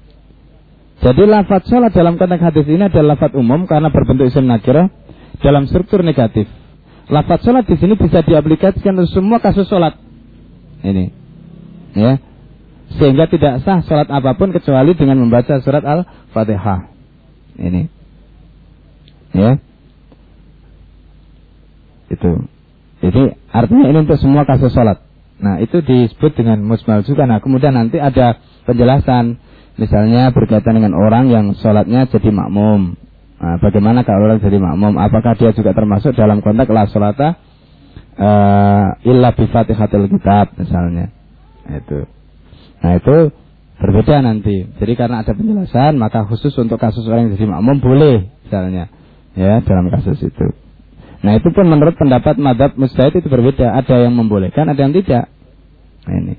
Jadi 0.99 1.23
lafaz 1.31 1.69
sholat 1.69 1.95
dalam 1.95 2.19
konteks 2.19 2.43
hadis 2.43 2.67
ini 2.67 2.89
adalah 2.89 3.15
lafaz 3.15 3.37
umum 3.37 3.69
karena 3.69 3.93
berbentuk 3.93 4.27
isim 4.33 4.49
nakirah 4.49 4.91
dalam 5.45 5.69
struktur 5.69 6.03
negatif. 6.03 6.49
Lafaz 7.13 7.45
sholat 7.45 7.69
di 7.69 7.77
sini 7.77 7.95
bisa 7.95 8.25
diaplikasikan 8.25 8.97
untuk 8.99 9.13
semua 9.13 9.39
kasus 9.39 9.69
sholat. 9.69 9.95
Ini, 10.79 11.11
ya, 11.99 12.23
sehingga 13.03 13.27
tidak 13.27 13.67
sah 13.67 13.83
sholat 13.83 14.07
apa 14.15 14.39
pun 14.39 14.55
kecuali 14.55 14.95
dengan 14.95 15.19
membaca 15.19 15.59
surat 15.59 15.83
al-fatihah. 15.83 16.87
Ini, 17.59 17.83
ya, 19.35 19.59
itu. 22.15 22.31
Jadi 22.99 23.23
artinya 23.51 23.87
ini 23.91 23.99
untuk 24.07 24.19
semua 24.23 24.47
kasus 24.47 24.71
sholat. 24.71 25.08
Nah 25.39 25.63
itu 25.63 25.79
disebut 25.83 26.35
dengan 26.35 26.63
musmal 26.63 27.07
juga. 27.07 27.27
Nah 27.27 27.39
kemudian 27.39 27.75
nanti 27.75 28.03
ada 28.03 28.39
penjelasan 28.67 29.39
Misalnya 29.79 30.35
berkaitan 30.35 30.75
dengan 30.75 30.99
orang 30.99 31.31
yang 31.31 31.55
sholatnya 31.55 32.11
jadi 32.11 32.35
makmum. 32.35 32.99
Nah, 33.39 33.57
bagaimana 33.63 34.03
kalau 34.03 34.27
orang 34.27 34.43
jadi 34.43 34.59
makmum? 34.59 34.99
Apakah 34.99 35.39
dia 35.39 35.55
juga 35.55 35.71
termasuk 35.71 36.19
dalam 36.19 36.43
konteks 36.43 36.67
la 36.67 36.91
sholata 36.91 37.29
uh, 38.19 38.99
illa 39.07 39.31
bi 39.31 39.47
fatihatil 39.47 40.11
kitab 40.11 40.59
misalnya. 40.59 41.15
Nah, 41.63 41.79
itu. 41.79 41.99
Nah 42.83 42.93
itu 42.99 43.17
berbeda 43.79 44.19
nanti. 44.27 44.67
Jadi 44.67 44.93
karena 44.99 45.23
ada 45.23 45.31
penjelasan 45.31 45.95
maka 45.95 46.27
khusus 46.27 46.51
untuk 46.59 46.83
kasus 46.83 47.07
orang 47.07 47.31
yang 47.31 47.39
jadi 47.39 47.47
makmum 47.47 47.79
boleh 47.79 48.27
misalnya 48.43 48.91
ya 49.39 49.63
dalam 49.63 49.95
kasus 49.95 50.19
itu. 50.27 50.47
Nah 51.19 51.35
itu 51.35 51.51
pun 51.51 51.67
menurut 51.67 51.99
pendapat 51.99 52.39
madhab 52.39 52.79
mustahid 52.79 53.19
itu 53.19 53.27
berbeda. 53.27 53.75
Ada 53.75 54.07
yang 54.07 54.15
membolehkan, 54.15 54.71
ada 54.71 54.79
yang 54.79 54.95
tidak. 54.95 55.27
Nah, 56.07 56.15
ini. 56.15 56.35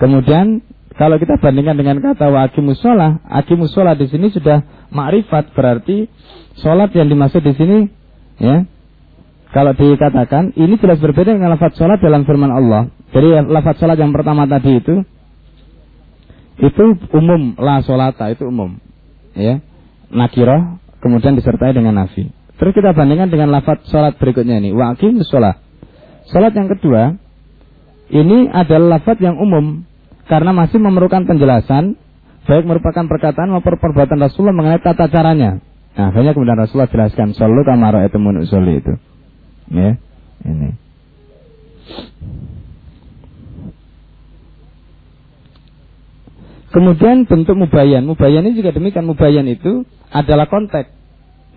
Kemudian 0.00 0.64
kalau 0.98 1.20
kita 1.20 1.38
bandingkan 1.38 1.76
dengan 1.78 2.02
kata 2.02 2.26
wa 2.30 2.48
sholah 2.74 3.94
di 3.94 4.06
sini 4.10 4.34
sudah 4.34 4.64
makrifat 4.90 5.54
berarti 5.54 6.08
sholat 6.58 6.90
yang 6.96 7.06
dimaksud 7.10 7.44
di 7.44 7.52
sini 7.54 7.78
ya. 8.40 8.64
Kalau 9.48 9.72
dikatakan 9.72 10.52
ini 10.60 10.76
jelas 10.76 11.00
berbeda 11.00 11.32
dengan 11.32 11.56
lafaz 11.56 11.76
sholat 11.76 12.00
dalam 12.00 12.28
firman 12.28 12.52
Allah. 12.52 12.92
Jadi 13.12 13.48
lafaz 13.48 13.80
sholat 13.80 13.96
yang 13.96 14.12
pertama 14.12 14.44
tadi 14.44 14.80
itu 14.80 15.04
itu 16.58 16.84
umum 17.14 17.54
la 17.54 17.78
sholata 17.86 18.34
itu 18.34 18.50
umum 18.50 18.82
ya 19.38 19.62
nakiroh 20.10 20.82
kemudian 20.98 21.38
disertai 21.38 21.70
dengan 21.70 22.02
nafi. 22.02 22.37
Terus 22.58 22.72
kita 22.74 22.90
bandingkan 22.90 23.30
dengan 23.30 23.54
lafaz 23.54 23.86
sholat 23.86 24.18
berikutnya 24.18 24.58
ini 24.58 24.74
wa 24.74 24.92
aqimus 24.92 25.30
sholah. 25.30 25.62
Sholat 26.28 26.52
yang 26.58 26.66
kedua 26.66 27.14
ini 28.10 28.50
adalah 28.50 28.98
lafaz 28.98 29.16
yang 29.22 29.38
umum 29.38 29.86
karena 30.26 30.50
masih 30.50 30.82
memerlukan 30.82 31.24
penjelasan 31.24 31.94
baik 32.48 32.64
merupakan 32.66 33.04
perkataan 33.06 33.52
maupun 33.54 33.78
perbuatan 33.78 34.18
Rasulullah 34.18 34.56
mengenai 34.56 34.82
tata 34.82 35.06
caranya. 35.06 35.62
Nah, 35.94 36.10
akhirnya 36.10 36.34
kemudian 36.34 36.58
Rasulullah 36.58 36.90
jelaskan 36.90 37.36
solu 37.36 37.62
kamara 37.62 38.06
itu 38.08 38.18
soli 38.48 38.80
itu. 38.80 38.94
Ya, 39.68 40.00
ini. 40.48 40.70
Kemudian 46.68 47.24
bentuk 47.24 47.56
mubayan. 47.56 48.04
Mubayan 48.04 48.44
ini 48.44 48.60
juga 48.60 48.76
demikian. 48.76 49.08
Mubayan 49.08 49.48
itu 49.48 49.88
adalah 50.12 50.46
konteks. 50.52 50.97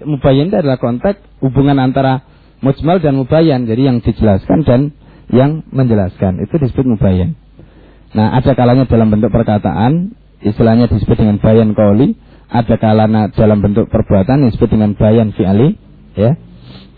Mubayan 0.04 0.50
itu 0.50 0.58
adalah 0.58 0.82
konteks 0.82 1.22
hubungan 1.42 1.78
antara 1.78 2.26
mujmal 2.62 3.02
dan 3.02 3.18
mubayan. 3.18 3.66
Jadi 3.66 3.82
yang 3.86 3.98
dijelaskan 4.02 4.66
dan 4.66 4.82
yang 5.32 5.64
menjelaskan. 5.72 6.44
Itu 6.44 6.60
disebut 6.60 6.86
mubayan. 6.86 7.40
Nah, 8.12 8.36
ada 8.36 8.52
kalanya 8.54 8.84
dalam 8.86 9.08
bentuk 9.08 9.32
perkataan, 9.32 10.12
istilahnya 10.44 10.92
disebut 10.92 11.16
dengan 11.16 11.40
bayan 11.40 11.72
kauli, 11.72 12.20
ada 12.52 12.76
kalanya 12.76 13.32
dalam 13.32 13.64
bentuk 13.64 13.88
perbuatan 13.88 14.52
disebut 14.52 14.70
dengan 14.76 14.92
bayan 15.00 15.32
fi'ali, 15.32 15.80
ya. 16.20 16.36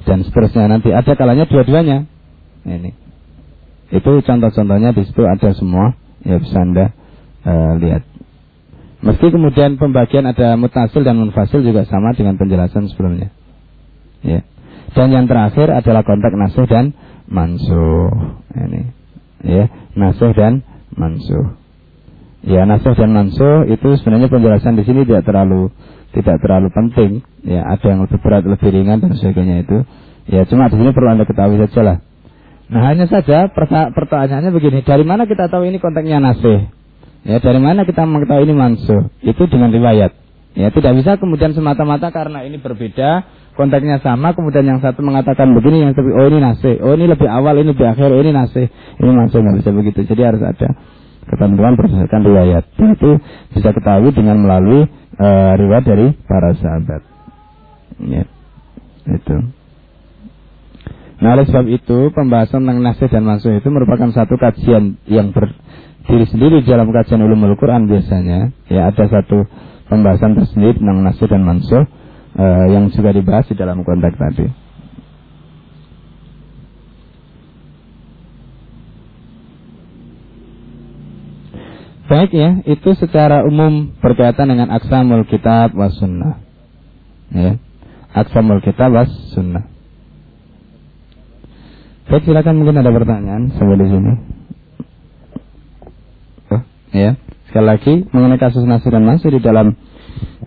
Dan 0.03 0.25
seterusnya 0.25 0.65
nanti 0.65 0.89
ada 0.89 1.13
kalanya 1.13 1.45
dua-duanya. 1.45 2.09
Ini. 2.65 2.91
Itu 3.93 4.25
contoh-contohnya 4.25 4.97
di 4.97 5.05
ada 5.05 5.49
semua, 5.53 5.93
ya 6.25 6.41
bisa 6.41 6.57
Anda 6.57 6.85
uh, 7.45 7.73
lihat. 7.77 8.03
Meski 9.03 9.35
kemudian 9.35 9.75
pembagian 9.75 10.23
ada 10.23 10.55
mutasil 10.55 11.03
dan 11.03 11.19
munfasil 11.19 11.59
juga 11.59 11.83
sama 11.83 12.15
dengan 12.15 12.39
penjelasan 12.39 12.87
sebelumnya. 12.87 13.35
Ya. 14.23 14.47
Dan 14.95 15.11
yang 15.11 15.27
terakhir 15.27 15.67
adalah 15.67 16.07
kontak 16.07 16.31
nasih 16.31 16.63
dan 16.71 16.95
mansuh. 17.27 18.39
Ini. 18.55 18.81
Ya, 19.43 19.67
nasih 19.99 20.31
dan 20.31 20.63
mansuh. 20.95 21.59
Ya 22.43 22.67
nasih 22.67 22.91
dan 22.95 23.15
mansuh 23.15 23.63
itu 23.71 23.95
sebenarnya 24.03 24.27
penjelasan 24.27 24.75
di 24.75 24.83
sini 24.83 25.07
tidak 25.07 25.23
terlalu 25.23 25.71
tidak 26.11 26.43
terlalu 26.43 26.67
penting. 26.75 27.11
Ya 27.43 27.63
ada 27.63 27.83
yang 27.83 28.03
lebih 28.03 28.19
berat, 28.19 28.43
lebih 28.43 28.67
ringan 28.67 28.99
dan 28.99 29.15
sebagainya 29.15 29.63
itu. 29.63 29.87
Ya 30.27 30.43
cuma 30.47 30.67
di 30.67 30.75
sini 30.79 30.91
perlu 30.91 31.11
anda 31.11 31.23
ketahui 31.23 31.59
saja 31.59 31.81
lah. 31.83 31.97
Nah 32.67 32.81
hanya 32.87 33.07
saja 33.07 33.51
pertanyaannya 33.91 34.51
begini, 34.55 34.83
dari 34.83 35.03
mana 35.03 35.27
kita 35.27 35.51
tahu 35.51 35.67
ini 35.67 35.79
konteksnya 35.83 36.23
nasih? 36.23 36.71
Ya 37.23 37.39
dari 37.39 37.59
mana 37.59 37.87
kita 37.87 38.03
mengetahui 38.03 38.43
ini 38.43 38.55
mansuh? 38.55 39.07
Itu 39.23 39.47
dengan 39.47 39.71
riwayat. 39.71 40.11
Ya 40.53 40.69
tidak 40.69 40.99
bisa 40.99 41.17
kemudian 41.17 41.55
semata-mata 41.55 42.13
karena 42.13 42.45
ini 42.45 42.61
berbeda 42.61 43.25
konteksnya 43.57 44.01
sama 44.05 44.37
kemudian 44.37 44.65
yang 44.65 44.79
satu 44.85 45.01
mengatakan 45.01 45.49
begini 45.53 45.81
yang 45.81 45.93
satu 45.97 46.09
oh 46.13 46.25
ini 46.29 46.41
nasi 46.41 46.77
oh 46.77 46.93
ini 46.93 47.05
lebih 47.09 47.25
awal 47.25 47.57
ini 47.57 47.73
lebih 47.73 47.85
akhir 47.85 48.09
oh 48.09 48.21
ini 48.21 48.33
nasi 48.33 48.65
ini 49.01 49.11
masuk 49.17 49.39
nggak 49.41 49.57
bisa 49.63 49.69
begitu. 49.73 49.99
Jadi 50.05 50.21
harus 50.21 50.43
ada 50.45 50.77
ketentuan 51.25 51.73
berdasarkan 51.79 52.21
riwayat. 52.27 52.63
Itu 52.75 53.17
bisa 53.55 53.69
ketahui 53.71 54.11
dengan 54.11 54.43
melalui 54.43 54.85
uh, 55.17 55.53
riwayat 55.57 55.85
dari 55.87 56.11
para 56.27 56.53
sahabat. 56.59 57.01
Ya 58.03 58.27
itu. 59.09 59.35
Nah 61.23 61.39
oleh 61.39 61.47
sebab 61.47 61.65
itu 61.71 62.11
pembahasan 62.11 62.67
tentang 62.67 62.83
nasi 62.83 63.07
dan 63.07 63.23
masuk 63.23 63.55
itu 63.55 63.69
merupakan 63.71 64.11
satu 64.11 64.35
kajian 64.35 64.99
yang 65.07 65.31
berdiri 66.03 66.29
sendiri 66.29 66.57
dalam 66.67 66.91
kajian 66.93 67.25
ulumul 67.25 67.57
Quran 67.57 67.89
biasanya 67.89 68.53
ya 68.69 68.91
ada 68.91 69.07
satu 69.09 69.49
pembahasan 69.89 70.37
tersendiri 70.37 70.77
tentang 70.77 71.01
nasi 71.01 71.25
dan 71.25 71.41
mansuh 71.41 71.83
uh, 72.37 72.65
yang 72.69 72.91
juga 72.93 73.15
dibahas 73.15 73.49
di 73.49 73.55
dalam 73.57 73.81
konteks 73.81 74.17
tadi. 74.19 74.47
Baik 82.03 82.29
ya, 82.29 82.61
itu 82.69 82.93
secara 82.93 83.41
umum 83.41 83.95
berkaitan 83.97 84.45
dengan 84.45 84.69
aksamul 84.69 85.25
kitab 85.25 85.73
was 85.73 85.97
sunnah. 85.97 86.37
Ya. 87.33 87.57
Aksamul 88.13 88.61
kitab 88.61 88.93
was 88.93 89.09
sunnah. 89.33 89.65
Baik, 92.05 92.27
silakan 92.27 92.61
mungkin 92.61 92.85
ada 92.85 92.93
pertanyaan 92.93 93.49
sampai 93.57 93.81
di 93.81 93.87
sini. 93.89 94.42
Ya. 96.93 97.17
Sekali 97.49 97.65
lagi 97.65 97.93
mengenai 98.09 98.41
kasus 98.41 98.63
Nasir 98.65 98.93
dan 98.93 99.05
Mansur 99.05 99.33
di 99.33 99.41
dalam 99.41 99.73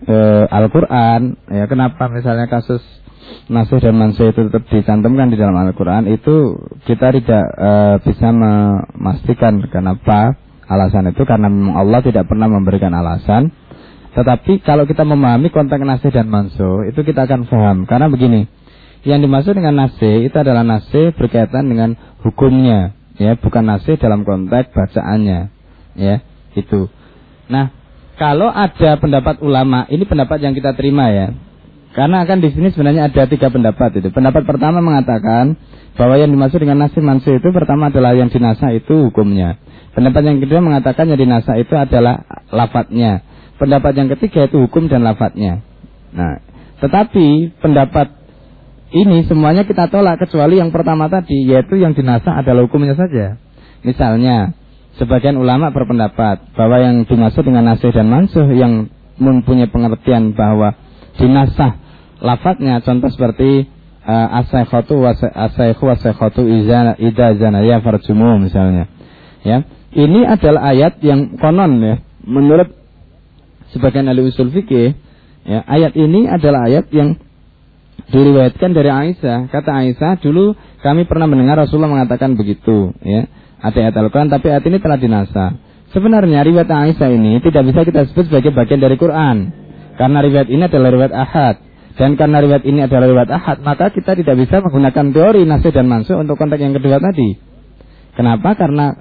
uh, 0.07 0.45
Al-Qur'an, 0.47 1.35
ya 1.51 1.67
kenapa 1.67 2.07
misalnya 2.11 2.47
kasus 2.47 2.83
Nasir 3.51 3.79
dan 3.83 3.95
Mansur 3.95 4.31
itu 4.31 4.47
tetap 4.47 4.67
dicantumkan 4.67 5.31
di 5.31 5.39
dalam 5.39 5.55
Al-Qur'an 5.55 6.07
itu 6.07 6.55
kita 6.87 7.15
tidak 7.15 7.45
uh, 7.55 7.95
bisa 8.03 8.31
memastikan 8.31 9.59
kenapa 9.67 10.35
alasan 10.67 11.11
itu 11.11 11.23
karena 11.23 11.47
Allah 11.75 12.03
tidak 12.03 12.27
pernah 12.27 12.51
memberikan 12.51 12.91
alasan. 12.91 13.51
Tetapi 14.11 14.65
kalau 14.65 14.89
kita 14.89 15.05
memahami 15.05 15.53
konteks 15.53 15.83
Nasir 15.83 16.11
dan 16.11 16.27
Mansur 16.27 16.89
itu 16.89 17.05
kita 17.05 17.23
akan 17.29 17.47
paham 17.47 17.77
karena 17.85 18.07
begini. 18.11 18.49
Yang 19.05 19.29
dimaksud 19.29 19.53
dengan 19.55 19.87
nasih 19.87 20.27
itu 20.27 20.35
adalah 20.35 20.67
nasih 20.67 21.15
berkaitan 21.15 21.69
dengan 21.71 21.95
hukumnya, 22.27 22.91
ya, 23.15 23.39
bukan 23.39 23.63
nasih 23.63 23.95
dalam 23.95 24.27
konteks 24.27 24.73
bacaannya, 24.75 25.47
ya, 25.95 26.19
itu. 26.57 26.89
Nah, 27.47 27.71
kalau 28.17 28.49
ada 28.49 28.97
pendapat 28.97 29.39
ulama, 29.45 29.85
ini 29.93 30.03
pendapat 30.03 30.41
yang 30.41 30.57
kita 30.57 30.73
terima 30.73 31.13
ya. 31.13 31.37
Karena 31.93 32.25
akan 32.25 32.37
di 32.41 32.53
sini 32.53 32.69
sebenarnya 32.73 33.09
ada 33.09 33.25
tiga 33.25 33.49
pendapat 33.49 34.01
itu. 34.01 34.13
Pendapat 34.13 34.45
pertama 34.45 34.81
mengatakan 34.81 35.57
bahwa 35.97 36.13
yang 36.17 36.29
dimaksud 36.29 36.61
dengan 36.61 36.85
nasih 36.85 37.01
mansuh 37.01 37.41
itu 37.41 37.49
pertama 37.49 37.89
adalah 37.89 38.13
yang 38.13 38.29
dinasa 38.29 38.69
itu 38.69 39.09
hukumnya. 39.09 39.57
Pendapat 39.97 40.29
yang 40.29 40.37
kedua 40.37 40.61
mengatakan 40.61 41.09
yang 41.09 41.17
dinasa 41.17 41.57
itu 41.57 41.73
adalah 41.73 42.21
lafadznya. 42.53 43.25
Pendapat 43.57 43.97
yang 43.97 44.13
ketiga 44.13 44.45
itu 44.45 44.61
hukum 44.61 44.85
dan 44.85 45.01
lafadznya. 45.01 45.65
Nah, 46.13 46.37
tetapi 46.85 47.57
pendapat 47.57 48.13
ini 48.93 49.25
semuanya 49.25 49.65
kita 49.65 49.89
tolak 49.89 50.21
kecuali 50.21 50.61
yang 50.61 50.69
pertama 50.69 51.09
tadi 51.09 51.49
yaitu 51.49 51.81
yang 51.81 51.97
dinasa 51.97 52.29
adalah 52.29 52.69
hukumnya 52.69 52.93
saja. 52.93 53.41
Misalnya, 53.81 54.53
Sebagian 54.97 55.37
ulama 55.37 55.69
berpendapat 55.69 56.57
bahwa 56.57 56.81
yang 56.81 57.05
dimaksud 57.05 57.45
dengan 57.45 57.69
nasih 57.69 57.93
dan 57.93 58.09
mansuh 58.09 58.49
yang 58.49 58.89
mempunyai 59.21 59.69
pengertian 59.69 60.33
bahwa 60.33 60.73
dinasah 61.21 61.77
lafadznya 62.17 62.81
contoh 62.81 63.09
seperti 63.13 63.69
uh, 64.01 64.27
asaikhatu 64.41 64.97
asaikhu 65.37 65.85
asaikhatu 65.93 66.41
ida 66.97 67.27
zanaya 67.37 67.77
farjumu 67.81 68.41
misalnya. 68.41 68.89
Ya. 69.45 69.65
Ini 69.93 70.25
adalah 70.25 70.73
ayat 70.73 70.97
yang 71.05 71.37
konon 71.37 71.77
ya 71.81 71.95
menurut 72.25 72.73
sebagian 73.71 74.09
ahli 74.09 74.25
usul 74.27 74.49
fikih 74.49 74.97
ya 75.45 75.61
ayat 75.69 75.93
ini 75.93 76.25
adalah 76.25 76.65
ayat 76.65 76.89
yang 76.89 77.21
diriwayatkan 78.07 78.71
dari 78.71 78.89
Aisyah. 78.89 79.51
Kata 79.51 79.83
Aisyah, 79.83 80.21
dulu 80.23 80.55
kami 80.79 81.03
pernah 81.09 81.27
mendengar 81.27 81.59
Rasulullah 81.59 81.91
mengatakan 81.91 82.39
begitu, 82.39 82.95
ya 83.03 83.27
ayat 83.61 83.93
Al-Quran, 83.97 84.29
tapi 84.29 84.53
ayat 84.53 84.63
ini 84.65 84.77
telah 84.77 84.97
dinasa. 84.99 85.57
Sebenarnya 85.95 86.43
riwayat 86.43 86.67
Aisyah 86.67 87.09
ini 87.15 87.39
tidak 87.39 87.63
bisa 87.71 87.79
kita 87.87 88.05
sebut 88.11 88.27
sebagai 88.27 88.51
bagian 88.51 88.83
dari 88.83 88.99
Quran. 88.99 89.55
Karena 89.95 90.19
riwayat 90.21 90.51
ini 90.51 90.63
adalah 90.67 90.89
riwayat 90.93 91.15
ahad. 91.15 91.55
Dan 91.97 92.13
karena 92.13 92.37
riwayat 92.43 92.63
ini 92.67 92.85
adalah 92.85 93.09
riwayat 93.09 93.31
ahad, 93.33 93.57
maka 93.65 93.89
kita 93.89 94.13
tidak 94.13 94.35
bisa 94.37 94.61
menggunakan 94.61 95.05
teori 95.09 95.41
nasih 95.49 95.73
dan 95.73 95.89
mansuh 95.89 96.21
untuk 96.21 96.37
konteks 96.37 96.61
yang 96.61 96.77
kedua 96.77 97.01
tadi. 97.01 97.33
Kenapa? 98.13 98.53
Karena 98.53 98.93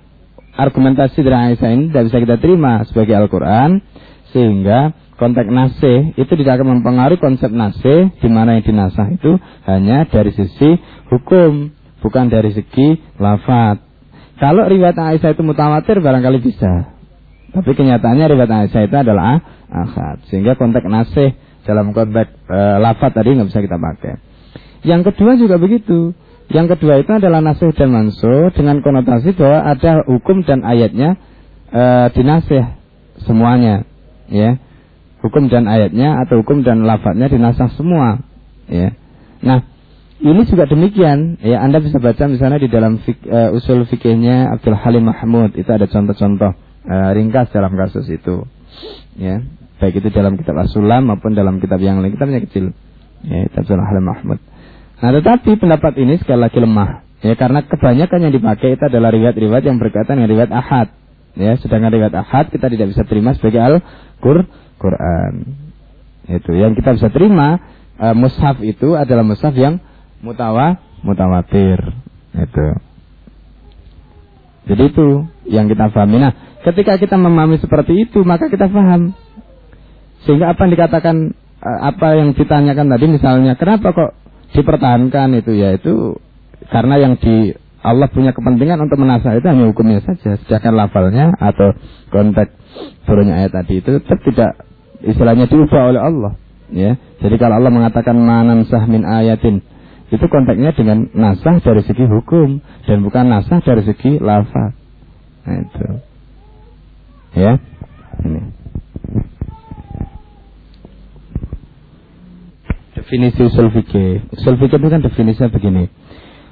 argumentasi 0.56 1.20
dari 1.20 1.52
Aisyah 1.52 1.70
ini 1.76 1.92
tidak 1.92 2.04
bisa 2.08 2.18
kita 2.24 2.36
terima 2.40 2.84
sebagai 2.88 3.12
Al-Quran. 3.12 3.84
Sehingga 4.32 4.96
konteks 5.20 5.48
nasih 5.48 6.16
itu 6.16 6.32
tidak 6.36 6.60
akan 6.60 6.80
mempengaruhi 6.80 7.20
konsep 7.20 7.48
nasih 7.52 8.12
di 8.20 8.28
mana 8.28 8.56
yang 8.56 8.64
dinasah 8.64 9.06
itu 9.12 9.36
hanya 9.68 10.08
dari 10.08 10.32
sisi 10.32 10.76
hukum, 11.12 11.72
bukan 12.00 12.28
dari 12.32 12.52
segi 12.52 13.00
lafat. 13.20 13.85
Kalau 14.36 14.68
riwayat 14.68 14.96
Aisyah 14.96 15.32
itu 15.32 15.42
mutawatir 15.42 15.96
barangkali 16.04 16.38
bisa. 16.44 16.92
Tapi 17.56 17.70
kenyataannya 17.72 18.26
riwayat 18.36 18.52
Aisyah 18.68 18.82
itu 18.84 18.96
adalah 18.96 19.40
ahad. 19.72 20.20
Sehingga 20.28 20.60
konteks 20.60 20.84
nasih 20.84 21.32
dalam 21.64 21.96
konteks 21.96 22.36
e, 22.44 22.58
lafat 22.84 23.16
tadi 23.16 23.32
nggak 23.32 23.48
bisa 23.48 23.64
kita 23.64 23.80
pakai. 23.80 24.20
Yang 24.84 25.12
kedua 25.12 25.40
juga 25.40 25.56
begitu. 25.56 26.12
Yang 26.46 26.78
kedua 26.78 27.02
itu 27.02 27.10
adalah 27.10 27.42
nasih 27.42 27.74
dan 27.74 27.90
mansuh 27.90 28.54
dengan 28.54 28.84
konotasi 28.84 29.34
bahwa 29.34 29.66
ada 29.66 30.04
hukum 30.06 30.44
dan 30.44 30.62
ayatnya 30.62 31.16
e, 31.72 31.82
dinasih 32.12 32.76
semuanya, 33.24 33.88
ya. 34.28 34.60
Hukum 35.24 35.48
dan 35.48 35.66
ayatnya 35.66 36.22
atau 36.22 36.44
hukum 36.44 36.60
dan 36.62 36.84
lafadznya 36.84 37.26
dinasah 37.32 37.72
semua, 37.74 38.22
ya. 38.68 38.94
Nah, 39.42 39.64
ini 40.16 40.42
juga 40.48 40.64
demikian, 40.64 41.36
ya 41.44 41.60
Anda 41.60 41.80
bisa 41.80 42.00
baca 42.00 42.24
misalnya 42.24 42.56
di 42.56 42.72
dalam 42.72 43.04
fik, 43.04 43.24
uh, 43.28 43.52
usul 43.52 43.84
fikihnya 43.84 44.48
Abdul 44.56 44.76
Halim 44.76 45.12
Mahmud. 45.12 45.52
Itu 45.56 45.68
ada 45.68 45.84
contoh-contoh 45.84 46.52
uh, 46.88 47.10
ringkas 47.12 47.52
dalam 47.52 47.76
kasus 47.76 48.08
itu, 48.08 48.48
ya 49.20 49.44
baik 49.76 50.00
itu 50.00 50.08
dalam 50.08 50.40
kitab 50.40 50.56
Asulam 50.56 51.12
maupun 51.12 51.36
dalam 51.36 51.60
kitab 51.60 51.76
yang 51.84 52.00
lain. 52.00 52.16
Kitabnya 52.16 52.40
kecil, 52.40 52.72
ya 53.28 53.44
Abdul 53.52 53.82
Halim 53.84 54.04
Mahmud. 54.08 54.38
Nah 54.96 55.10
tetapi 55.12 55.60
pendapat 55.60 55.92
ini 56.00 56.16
sekali 56.16 56.40
lagi 56.40 56.56
lemah, 56.56 57.04
ya 57.20 57.36
karena 57.36 57.60
kebanyakan 57.68 58.18
yang 58.24 58.32
dipakai 58.32 58.80
itu 58.80 58.84
adalah 58.88 59.12
riwayat-riwayat 59.12 59.64
yang 59.68 59.76
berkaitan 59.76 60.16
dengan 60.16 60.32
riwayat 60.32 60.52
ahad, 60.56 60.88
ya 61.36 61.60
sedangkan 61.60 61.92
riwayat 61.92 62.16
ahad 62.16 62.48
kita 62.48 62.72
tidak 62.72 62.96
bisa 62.96 63.04
terima 63.04 63.36
sebagai 63.36 63.60
al 63.60 63.74
Quran. 64.80 65.34
Itu. 66.26 66.58
Yang 66.58 66.82
kita 66.82 66.98
bisa 66.98 67.08
terima 67.14 67.60
uh, 68.02 68.10
mushaf 68.10 68.58
itu 68.58 68.98
adalah 68.98 69.22
mushaf 69.22 69.54
yang 69.54 69.78
mutawa 70.26 70.82
mutawatir. 71.06 71.78
Itu. 72.34 72.66
Jadi 74.66 74.82
itu 74.90 75.06
yang 75.46 75.70
kita 75.70 75.94
pahami. 75.94 76.18
Nah 76.18 76.32
ketika 76.66 76.98
kita 76.98 77.14
memahami 77.14 77.62
seperti 77.62 78.10
itu 78.10 78.26
maka 78.26 78.50
kita 78.50 78.66
paham. 78.66 79.14
Sehingga 80.26 80.50
apa 80.50 80.66
yang 80.66 80.72
dikatakan 80.74 81.16
eh, 81.62 81.80
apa 81.86 82.18
yang 82.18 82.34
ditanyakan 82.34 82.86
tadi 82.90 83.06
misalnya 83.06 83.54
kenapa 83.54 83.94
kok 83.94 84.10
dipertahankan 84.58 85.38
itu? 85.38 85.54
Ya 85.54 85.78
itu 85.78 86.18
karena 86.74 86.98
yang 86.98 87.14
di 87.22 87.54
Allah 87.86 88.10
punya 88.10 88.34
kepentingan 88.34 88.82
untuk 88.82 88.98
menasah 88.98 89.38
itu 89.38 89.46
hanya 89.46 89.70
hukumnya 89.70 90.02
saja. 90.02 90.34
Sedangkan 90.42 90.74
lafalnya 90.74 91.30
atau 91.38 91.70
konteks 92.10 92.50
turunnya 93.06 93.46
ayat 93.46 93.54
tadi 93.54 93.78
itu 93.78 94.02
tetap 94.02 94.18
tidak 94.26 94.50
istilahnya 95.06 95.46
diubah 95.46 95.94
oleh 95.94 96.02
Allah. 96.02 96.32
Ya 96.74 96.98
jadi 97.22 97.38
kalau 97.38 97.62
Allah 97.62 97.70
mengatakan 97.70 98.18
manan 98.18 98.66
sah 98.66 98.82
min 98.90 99.06
ayatin 99.06 99.62
itu 100.06 100.22
konteksnya 100.30 100.70
dengan 100.70 101.10
nasah 101.18 101.58
dari 101.58 101.82
segi 101.82 102.06
hukum 102.06 102.62
dan 102.86 103.02
bukan 103.02 103.26
nasah 103.26 103.58
dari 103.58 103.82
segi 103.82 104.22
lafaz. 104.22 104.70
Nah, 105.46 105.56
itu. 105.62 105.86
Ya. 107.34 107.52
Ini. 108.22 108.42
Definisi 112.94 113.40
usul 113.46 113.70
fikih. 113.74 114.30
Usul 114.34 114.54
fikih 114.62 114.78
itu 114.78 114.88
kan 114.90 115.02
definisinya 115.02 115.50
begini. 115.50 115.90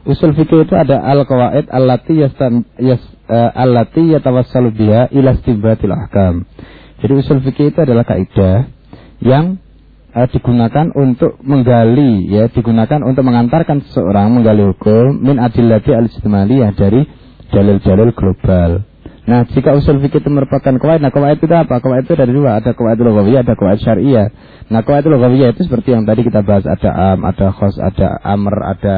Usul 0.05 0.35
fikih 0.37 0.67
itu 0.67 0.75
ada 0.77 1.01
al-qawaid 1.01 1.71
allati 1.71 2.21
yastan 2.21 2.69
yas 2.77 3.01
uh, 3.31 3.51
allati 3.55 4.12
yatawassalu 4.12 4.75
biha. 4.75 5.09
Jadi 7.01 7.12
usul 7.17 7.38
fikih 7.43 7.73
itu 7.73 7.79
adalah 7.81 8.05
kaidah 8.05 8.69
yang 9.25 9.62
uh, 10.14 10.27
digunakan 10.31 10.94
untuk 10.94 11.42
menggali 11.42 12.31
ya 12.31 12.46
digunakan 12.48 13.03
untuk 13.03 13.27
mengantarkan 13.27 13.83
seseorang 13.90 14.31
menggali 14.31 14.62
hukum 14.70 15.18
min 15.18 15.42
adillati 15.42 15.90
al 15.90 16.07
ya 16.48 16.70
dari 16.72 17.03
dalil-dalil 17.50 18.14
global. 18.14 18.87
Nah, 19.24 19.48
jika 19.48 19.72
usul 19.72 20.05
fikih 20.05 20.20
itu 20.20 20.29
merupakan 20.29 20.77
kawaid, 20.77 21.00
nah 21.00 21.09
kawaid 21.09 21.40
itu 21.40 21.48
apa? 21.48 21.81
Kawaid 21.81 22.05
itu 22.05 22.12
dari 22.12 22.29
dua, 22.29 22.61
ada 22.61 22.77
kawaid 22.77 23.00
lughawiyah, 23.00 23.40
ada 23.40 23.57
kawaid 23.57 23.81
syariah. 23.81 24.29
Nah, 24.68 24.85
kawaid 24.85 25.09
lughawiyah 25.09 25.57
itu 25.57 25.64
seperti 25.64 25.96
yang 25.96 26.05
tadi 26.05 26.29
kita 26.29 26.44
bahas, 26.44 26.68
ada 26.68 27.16
am, 27.16 27.24
ada 27.24 27.48
khos, 27.57 27.81
ada 27.81 28.20
amr, 28.20 28.53
ada 28.61 28.96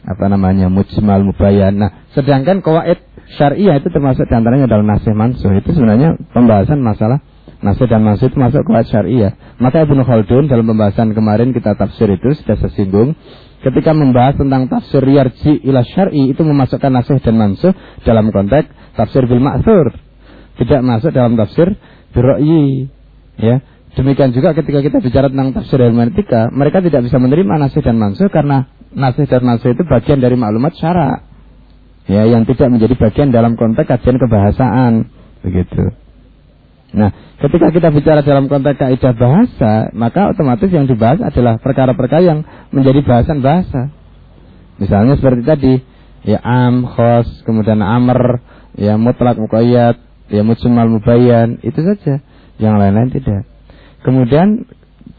apa 0.00 0.24
namanya 0.32 0.72
mujmal 0.72 1.28
mubayyan. 1.28 1.76
Nah, 1.76 2.08
sedangkan 2.16 2.64
kawaid 2.64 3.04
syariah 3.36 3.76
itu 3.76 3.92
termasuk 3.92 4.24
di 4.24 4.32
antaranya 4.32 4.64
adalah 4.64 4.96
nasih 4.96 5.12
mansuh. 5.12 5.52
Itu 5.52 5.76
sebenarnya 5.76 6.16
pembahasan 6.32 6.80
masalah 6.80 7.20
Nasih 7.60 7.92
dan 7.92 8.08
itu 8.16 8.36
masuk 8.40 8.64
kuat 8.64 8.88
syariah. 8.88 9.36
Maka 9.60 9.84
Ibnu 9.84 10.00
Khaldun 10.00 10.48
dalam 10.48 10.64
pembahasan 10.64 11.12
kemarin 11.12 11.52
kita 11.52 11.76
tafsir 11.76 12.08
itu 12.08 12.32
sudah 12.40 12.56
sesinggung 12.56 13.12
ketika 13.60 13.92
membahas 13.92 14.40
tentang 14.40 14.64
tafsir 14.72 15.04
yarji 15.04 15.60
ila 15.68 15.84
syar'i 15.84 16.32
itu 16.32 16.40
memasukkan 16.40 16.88
nasih 16.88 17.20
dan 17.20 17.36
mansuh 17.36 17.76
dalam 18.08 18.32
konteks 18.32 18.96
tafsir 18.96 19.28
bil 19.28 19.44
ma'thur. 19.44 19.92
Tidak 20.56 20.80
masuk 20.80 21.12
dalam 21.12 21.36
tafsir 21.36 21.76
birra'yi. 22.16 22.88
Ya. 23.36 23.60
Demikian 23.92 24.32
juga 24.32 24.56
ketika 24.56 24.80
kita 24.80 24.98
bicara 25.04 25.28
tentang 25.28 25.52
tafsir 25.52 25.82
hermeneutika, 25.82 26.48
mereka 26.54 26.80
tidak 26.80 27.04
bisa 27.04 27.20
menerima 27.20 27.60
nasih 27.60 27.84
dan 27.84 28.00
mansuh 28.00 28.32
karena 28.32 28.72
nasih 28.96 29.28
dan 29.28 29.44
mansuh 29.44 29.76
itu 29.76 29.84
bagian 29.84 30.16
dari 30.22 30.38
maklumat 30.38 30.72
syara. 30.80 31.28
Ya, 32.08 32.24
yang 32.24 32.48
tidak 32.48 32.72
menjadi 32.72 32.96
bagian 32.96 33.28
dalam 33.34 33.60
konteks 33.60 33.84
kajian 33.84 34.16
kebahasaan. 34.16 35.12
Begitu. 35.44 36.09
Nah, 36.90 37.14
ketika 37.38 37.70
kita 37.70 37.88
bicara 37.94 38.20
dalam 38.26 38.50
konteks 38.50 38.82
kaidah 38.82 39.14
bahasa, 39.14 39.72
maka 39.94 40.34
otomatis 40.34 40.66
yang 40.74 40.90
dibahas 40.90 41.22
adalah 41.22 41.62
perkara-perkara 41.62 42.22
yang 42.22 42.42
menjadi 42.74 42.98
bahasan 43.06 43.38
bahasa. 43.38 43.94
Misalnya 44.82 45.14
seperti 45.14 45.42
tadi, 45.46 45.74
ya 46.26 46.42
am, 46.42 46.82
khos, 46.90 47.46
kemudian 47.46 47.78
amr, 47.78 48.42
ya 48.74 48.98
mutlak 48.98 49.38
muqayyad, 49.38 50.02
ya 50.34 50.42
mujmal 50.42 50.98
mubayyan, 50.98 51.62
itu 51.62 51.78
saja. 51.78 52.18
Yang 52.58 52.74
lain-lain 52.76 53.10
tidak. 53.14 53.42
Kemudian 54.02 54.66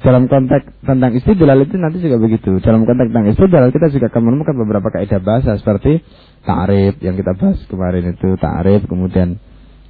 dalam 0.02 0.28
konteks 0.28 0.82
tentang 0.82 1.14
istidlal 1.14 1.62
itu 1.64 1.78
nanti 1.80 2.04
juga 2.04 2.18
begitu. 2.20 2.60
Dalam 2.60 2.84
konteks 2.84 3.10
tentang 3.16 3.28
istidlal 3.32 3.72
kita 3.72 3.88
juga 3.94 4.12
akan 4.12 4.22
menemukan 4.28 4.56
beberapa 4.60 4.90
kaidah 4.92 5.22
bahasa 5.24 5.56
seperti 5.56 6.04
ta'rif 6.42 6.98
yang 7.06 7.16
kita 7.16 7.38
bahas 7.38 7.62
kemarin 7.70 8.18
itu 8.18 8.34
ta'rif 8.42 8.90
kemudian 8.90 9.38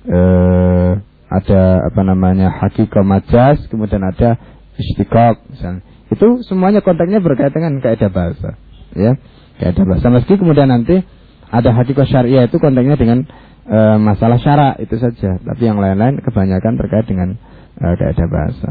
eh 0.03 1.10
ada 1.31 1.87
apa 1.87 2.01
namanya 2.03 2.51
hakikah 2.51 3.07
majas, 3.07 3.63
kemudian 3.71 4.03
ada 4.03 4.35
istiqaq 4.75 5.47
misalnya. 5.47 5.81
Itu 6.11 6.43
semuanya 6.43 6.83
konteksnya 6.83 7.23
berkaitan 7.23 7.55
dengan 7.55 7.73
kaidah 7.79 8.11
bahasa, 8.11 8.59
ya. 8.91 9.15
Kaidah 9.63 9.87
bahasa 9.87 10.11
meski 10.11 10.35
kemudian 10.35 10.67
nanti 10.67 10.99
ada 11.47 11.71
hakikah 11.71 12.03
syariah 12.03 12.51
itu 12.51 12.59
konteksnya 12.59 12.99
dengan 12.99 13.23
e, 13.63 13.79
masalah 13.95 14.43
syara 14.43 14.75
itu 14.83 14.99
saja, 14.99 15.39
tapi 15.39 15.63
yang 15.63 15.79
lain-lain 15.79 16.19
kebanyakan 16.19 16.75
terkait 16.75 17.07
dengan 17.07 17.39
e, 17.79 17.85
kaidah 17.95 18.27
bahasa. 18.27 18.69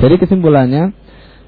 Jadi 0.00 0.14
kesimpulannya 0.24 0.96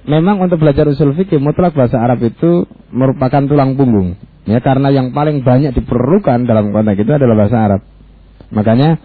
memang 0.05 0.37
untuk 0.45 0.61
belajar 0.61 0.85
usul 0.85 1.17
fikih 1.17 1.41
mutlak 1.41 1.73
bahasa 1.73 1.97
Arab 1.97 2.21
itu 2.21 2.69
merupakan 2.93 3.41
tulang 3.49 3.79
punggung 3.79 4.21
ya 4.49 4.59
karena 4.65 4.89
yang 4.91 5.13
paling 5.13 5.45
banyak 5.45 5.77
diperlukan 5.77 6.49
dalam 6.49 6.73
konteks 6.73 7.01
itu 7.01 7.13
adalah 7.13 7.37
bahasa 7.47 7.57
Arab. 7.57 7.81
Makanya 8.51 8.99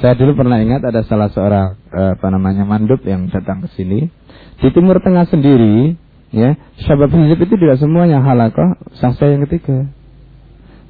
saya 0.00 0.12
dulu 0.12 0.36
pernah 0.36 0.60
ingat 0.60 0.84
ada 0.84 1.00
salah 1.08 1.32
seorang 1.32 1.80
eh, 1.88 2.12
apa 2.16 2.26
namanya 2.28 2.68
mandub 2.68 3.00
yang 3.04 3.32
datang 3.32 3.64
ke 3.64 3.68
sini 3.76 4.12
di 4.56 4.68
Timur 4.72 4.96
Tengah 5.04 5.28
sendiri, 5.28 6.00
ya, 6.32 6.56
syabab 6.80 7.12
hizib 7.12 7.44
itu 7.44 7.54
tidak 7.60 7.76
semuanya 7.76 8.24
halakoh 8.24 8.80
sahsa 8.96 9.28
yang 9.28 9.44
ketiga. 9.44 9.92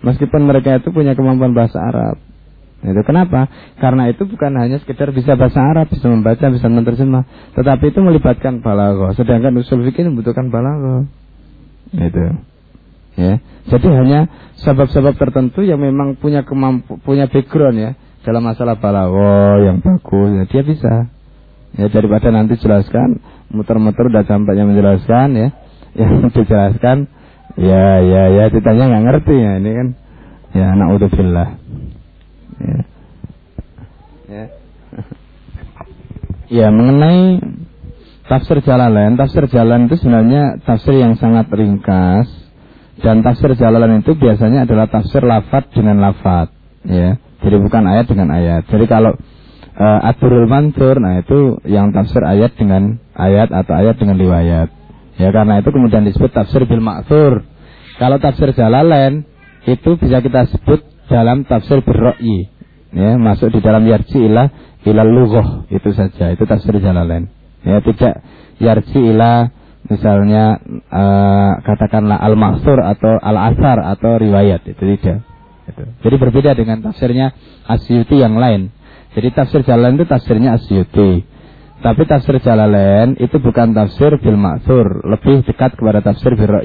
Meskipun 0.07 0.47
mereka 0.47 0.79
itu 0.79 0.95
punya 0.95 1.19
kemampuan 1.19 1.51
bahasa 1.51 1.83
Arab. 1.83 2.23
Itu 2.87 3.03
kenapa? 3.03 3.51
Karena 3.83 4.07
itu 4.07 4.23
bukan 4.23 4.55
hanya 4.55 4.79
sekedar 4.79 5.11
bisa 5.11 5.35
bahasa 5.35 5.59
Arab, 5.59 5.90
bisa 5.90 6.07
membaca, 6.07 6.47
bisa 6.47 6.71
menerjemah, 6.71 7.27
tetapi 7.59 7.90
itu 7.90 7.99
melibatkan 7.99 8.62
balaghah. 8.62 9.19
Sedangkan 9.19 9.59
usul 9.59 9.83
fikih 9.90 10.07
membutuhkan 10.07 10.47
balaghah. 10.47 11.03
Itu. 11.90 12.23
Ya. 13.19 13.42
Jadi 13.66 13.88
hanya 13.90 14.31
sebab-sebab 14.62 15.19
tertentu 15.19 15.66
yang 15.66 15.83
memang 15.83 16.14
punya 16.21 16.47
kemampu 16.47 17.01
punya 17.03 17.27
background 17.27 17.81
ya 17.81 17.90
dalam 18.27 18.43
masalah 18.43 18.75
balago 18.75 19.62
yang 19.62 19.79
bagus 19.79 20.35
ya 20.35 20.45
dia 20.51 20.62
bisa. 20.67 20.95
Ya 21.79 21.87
daripada 21.87 22.35
nanti 22.35 22.59
jelaskan 22.59 23.23
muter-muter 23.55 24.11
udah 24.11 24.27
sampainya 24.27 24.67
menjelaskan 24.67 25.29
ya. 25.39 25.49
Yang 26.03 26.35
dijelaskan 26.35 27.09
ya 27.57 28.03
ya 28.05 28.23
ya 28.35 28.45
ditanya 28.53 28.85
nggak 28.91 29.05
ngerti 29.07 29.35
ya 29.39 29.53
ini 29.62 29.71
kan. 29.71 29.89
Ya 30.51 30.67
naudzubillah. 30.75 31.49
Ya. 32.59 32.79
Ya. 34.27 34.45
Ya 36.47 36.71
mengenai 36.71 37.43
tafsir 38.31 38.62
jalan 38.62 39.19
tafsir 39.19 39.51
jalan 39.51 39.91
itu 39.91 39.99
sebenarnya 39.99 40.62
tafsir 40.62 40.95
yang 40.95 41.19
sangat 41.19 41.51
ringkas. 41.51 42.31
Dan 43.03 43.27
tafsir 43.27 43.51
jalan 43.59 43.99
itu 43.99 44.15
biasanya 44.15 44.62
adalah 44.62 44.87
tafsir 44.87 45.27
lafat 45.27 45.75
dengan 45.75 46.01
lafat 46.01 46.49
ya 46.87 47.19
jadi 47.44 47.57
bukan 47.61 47.83
ayat 47.85 48.07
dengan 48.09 48.33
ayat. 48.33 48.64
Jadi 48.68 48.85
kalau 48.88 49.12
uh, 49.77 50.01
aturul 50.09 50.49
mansur, 50.49 50.96
nah 50.96 51.20
itu 51.20 51.61
yang 51.68 51.92
tafsir 51.92 52.25
ayat 52.25 52.57
dengan 52.57 52.96
ayat 53.12 53.53
atau 53.53 53.77
ayat 53.77 54.01
dengan 54.01 54.16
riwayat. 54.16 54.68
Ya 55.16 55.29
karena 55.33 55.61
itu 55.61 55.68
kemudian 55.72 56.05
disebut 56.05 56.33
tafsir 56.33 56.64
bil 56.64 56.85
maksur. 56.85 57.44
Kalau 57.96 58.16
tafsir 58.20 58.53
jalalain 58.53 59.25
itu 59.64 59.96
bisa 59.96 60.20
kita 60.20 60.49
sebut 60.53 60.85
dalam 61.09 61.49
tafsir 61.49 61.81
berro'i. 61.81 62.53
Ya, 62.94 63.18
masuk 63.20 63.53
di 63.53 63.61
dalam 63.61 63.85
yarji 63.85 64.25
ilah 64.25 64.49
ilal 64.87 65.11
lughah 65.11 65.68
itu 65.68 65.90
saja. 65.92 66.33
Itu 66.33 66.46
tafsir 66.49 66.77
jalalain. 66.81 67.29
Ya, 67.66 67.83
tidak 67.83 68.22
yarji 68.62 69.01
ilah 69.12 69.51
misalnya 69.90 70.61
uh, 70.90 71.53
katakanlah 71.62 72.18
al 72.18 72.38
maksur 72.38 72.79
atau 72.79 73.18
al 73.18 73.37
asar 73.53 73.83
atau 73.83 74.16
riwayat 74.20 74.62
itu 74.68 74.83
tidak. 74.96 75.26
Gitu. 75.67 75.83
Jadi 76.07 76.17
berbeda 76.17 76.51
dengan 76.55 76.79
tafsirnya 76.83 77.35
Asyuti 77.67 78.23
yang 78.23 78.39
lain. 78.39 78.71
Jadi 79.19 79.29
tafsir 79.35 79.67
jalan 79.67 79.99
itu 79.99 80.07
tafsirnya 80.07 80.55
Asyuti. 80.55 81.27
Tapi 81.77 82.03
tafsir 82.09 82.41
Jalalain 82.41 83.21
itu 83.21 83.37
bukan 83.37 83.77
tafsir 83.77 84.17
bil 84.17 84.41
maksur, 84.41 85.05
lebih 85.05 85.45
dekat 85.45 85.77
kepada 85.77 86.01
tafsir 86.01 86.33
bil. 86.33 86.65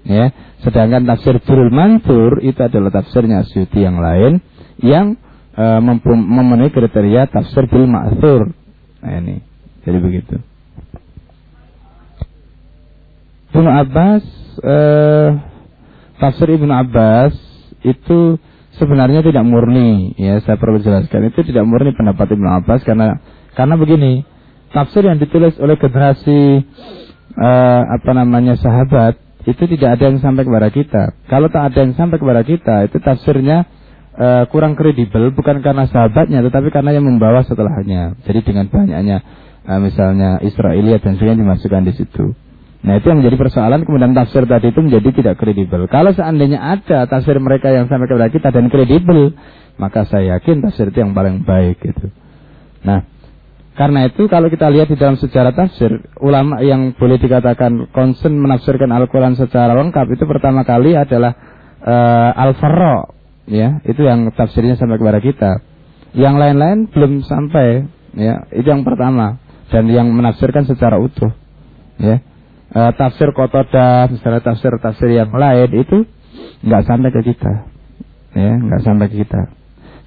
Ya. 0.00 0.32
Sedangkan 0.64 1.04
tafsir 1.04 1.36
bil 1.44 1.68
mansur 1.68 2.40
itu 2.40 2.56
adalah 2.56 2.88
tafsirnya 2.88 3.44
Asyuti 3.44 3.84
yang 3.84 4.00
lain 4.00 4.40
yang 4.80 5.20
e, 5.52 5.64
memenuhi 6.08 6.72
kriteria 6.72 7.28
tafsir 7.28 7.68
bil 7.68 7.84
maksur. 7.84 8.48
Nah 9.04 9.12
ini. 9.20 9.44
Jadi 9.84 9.98
begitu. 10.00 10.36
Ibnu 13.50 13.66
Abbas 13.66 14.24
eh, 14.62 15.28
tafsir 16.16 16.48
Ibnu 16.54 16.70
Abbas 16.70 17.34
itu 17.82 18.36
sebenarnya 18.76 19.24
tidak 19.24 19.44
murni. 19.46 20.14
Ya 20.16 20.38
saya 20.44 20.60
perlu 20.60 20.78
jelaskan. 20.78 21.32
Itu 21.32 21.42
tidak 21.42 21.64
murni 21.66 21.96
pendapat 21.96 22.30
Ibnu 22.32 22.48
Abbas 22.48 22.84
karena 22.86 23.18
karena 23.56 23.74
begini. 23.76 24.24
Tafsir 24.70 25.02
yang 25.02 25.18
ditulis 25.18 25.58
oleh 25.58 25.74
generasi 25.74 26.62
uh, 27.34 27.82
apa 27.90 28.10
namanya 28.14 28.54
sahabat 28.54 29.18
itu 29.42 29.66
tidak 29.66 29.98
ada 29.98 30.14
yang 30.14 30.22
sampai 30.22 30.46
kepada 30.46 30.70
kita. 30.70 31.02
Kalau 31.26 31.50
tak 31.50 31.74
ada 31.74 31.78
yang 31.82 31.98
sampai 31.98 32.22
kepada 32.22 32.46
kita 32.46 32.86
itu 32.86 33.02
tafsirnya 33.02 33.66
uh, 34.14 34.46
kurang 34.46 34.78
kredibel. 34.78 35.34
Bukan 35.34 35.58
karena 35.66 35.90
sahabatnya 35.90 36.46
tetapi 36.46 36.70
karena 36.70 36.94
yang 36.94 37.02
membawa 37.02 37.42
setelahnya. 37.42 38.14
Jadi 38.22 38.46
dengan 38.46 38.70
banyaknya 38.70 39.26
uh, 39.66 39.82
misalnya 39.82 40.38
Israelia 40.46 41.02
dan 41.02 41.18
sebagainya 41.18 41.42
dimasukkan 41.42 41.82
di 41.90 41.92
situ 41.98 42.49
Nah 42.80 42.96
itu 42.96 43.12
yang 43.12 43.20
menjadi 43.20 43.36
persoalan 43.36 43.84
kemudian 43.84 44.16
tafsir 44.16 44.48
tadi 44.48 44.72
itu 44.72 44.80
menjadi 44.80 45.08
tidak 45.12 45.34
kredibel. 45.36 45.84
Kalau 45.92 46.16
seandainya 46.16 46.64
ada 46.64 47.04
tafsir 47.04 47.36
mereka 47.36 47.68
yang 47.68 47.92
sampai 47.92 48.08
kepada 48.08 48.32
kita 48.32 48.48
dan 48.48 48.72
kredibel, 48.72 49.36
maka 49.76 50.08
saya 50.08 50.40
yakin 50.40 50.64
tafsir 50.64 50.88
itu 50.88 51.04
yang 51.04 51.12
paling 51.12 51.44
baik 51.44 51.76
itu. 51.84 52.08
Nah, 52.80 53.04
karena 53.76 54.08
itu 54.08 54.24
kalau 54.32 54.48
kita 54.48 54.72
lihat 54.72 54.88
di 54.88 54.96
dalam 54.96 55.20
sejarah 55.20 55.52
tafsir, 55.52 55.92
ulama 56.24 56.64
yang 56.64 56.96
boleh 56.96 57.20
dikatakan 57.20 57.92
concern 57.92 58.40
menafsirkan 58.40 58.88
Al-Quran 58.88 59.36
secara 59.36 59.76
lengkap 59.76 60.16
itu 60.16 60.24
pertama 60.24 60.64
kali 60.64 60.96
adalah 60.96 61.36
uh, 61.84 62.32
Al-Farra, 62.32 63.12
ya, 63.44 63.84
itu 63.84 64.08
yang 64.08 64.32
tafsirnya 64.32 64.80
sampai 64.80 64.96
kepada 64.96 65.20
kita. 65.20 65.60
Yang 66.16 66.34
lain-lain 66.40 66.78
belum 66.88 67.12
sampai, 67.28 67.84
ya, 68.16 68.48
itu 68.56 68.64
yang 68.72 68.88
pertama 68.88 69.36
dan 69.68 69.84
yang 69.84 70.08
menafsirkan 70.08 70.64
secara 70.64 70.96
utuh, 70.96 71.30
ya 72.00 72.24
uh, 72.74 72.92
tafsir 72.94 73.30
Kotoda, 73.34 74.10
misalnya 74.10 74.42
tafsir-tafsir 74.42 75.10
yang 75.12 75.30
lain 75.30 75.70
itu 75.74 76.06
nggak 76.66 76.82
sampai 76.86 77.10
ke 77.14 77.20
kita, 77.34 77.52
ya 78.34 78.52
nggak 78.58 78.82
sampai 78.84 79.06
ke 79.10 79.16
kita. 79.26 79.40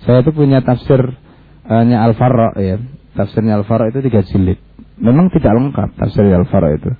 Saya 0.04 0.20
itu 0.20 0.36
punya 0.36 0.60
tafsirnya 0.60 1.98
Al 2.04 2.14
ya, 2.60 2.78
tafsirnya 3.16 3.60
Al 3.60 3.64
itu 3.64 4.00
tiga 4.04 4.22
jilid. 4.28 4.60
Memang 5.00 5.32
tidak 5.32 5.56
lengkap 5.56 5.90
tafsir 5.96 6.28
Al 6.28 6.46
itu. 6.76 6.92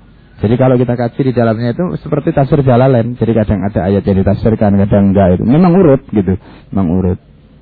Jadi 0.44 0.60
kalau 0.60 0.76
kita 0.76 1.00
kaji 1.00 1.22
di 1.30 1.34
dalamnya 1.36 1.72
itu 1.72 1.96
seperti 2.04 2.36
tafsir 2.36 2.60
Jalalain. 2.68 3.16
Jadi 3.16 3.32
kadang 3.32 3.64
ada 3.64 3.88
ayat 3.88 4.04
yang 4.04 4.18
ditafsirkan, 4.20 4.76
kadang 4.76 5.16
enggak 5.16 5.40
itu. 5.40 5.44
Memang 5.48 5.72
urut 5.72 6.04
gitu, 6.12 6.36
memang 6.76 6.88
urut. 7.00 7.20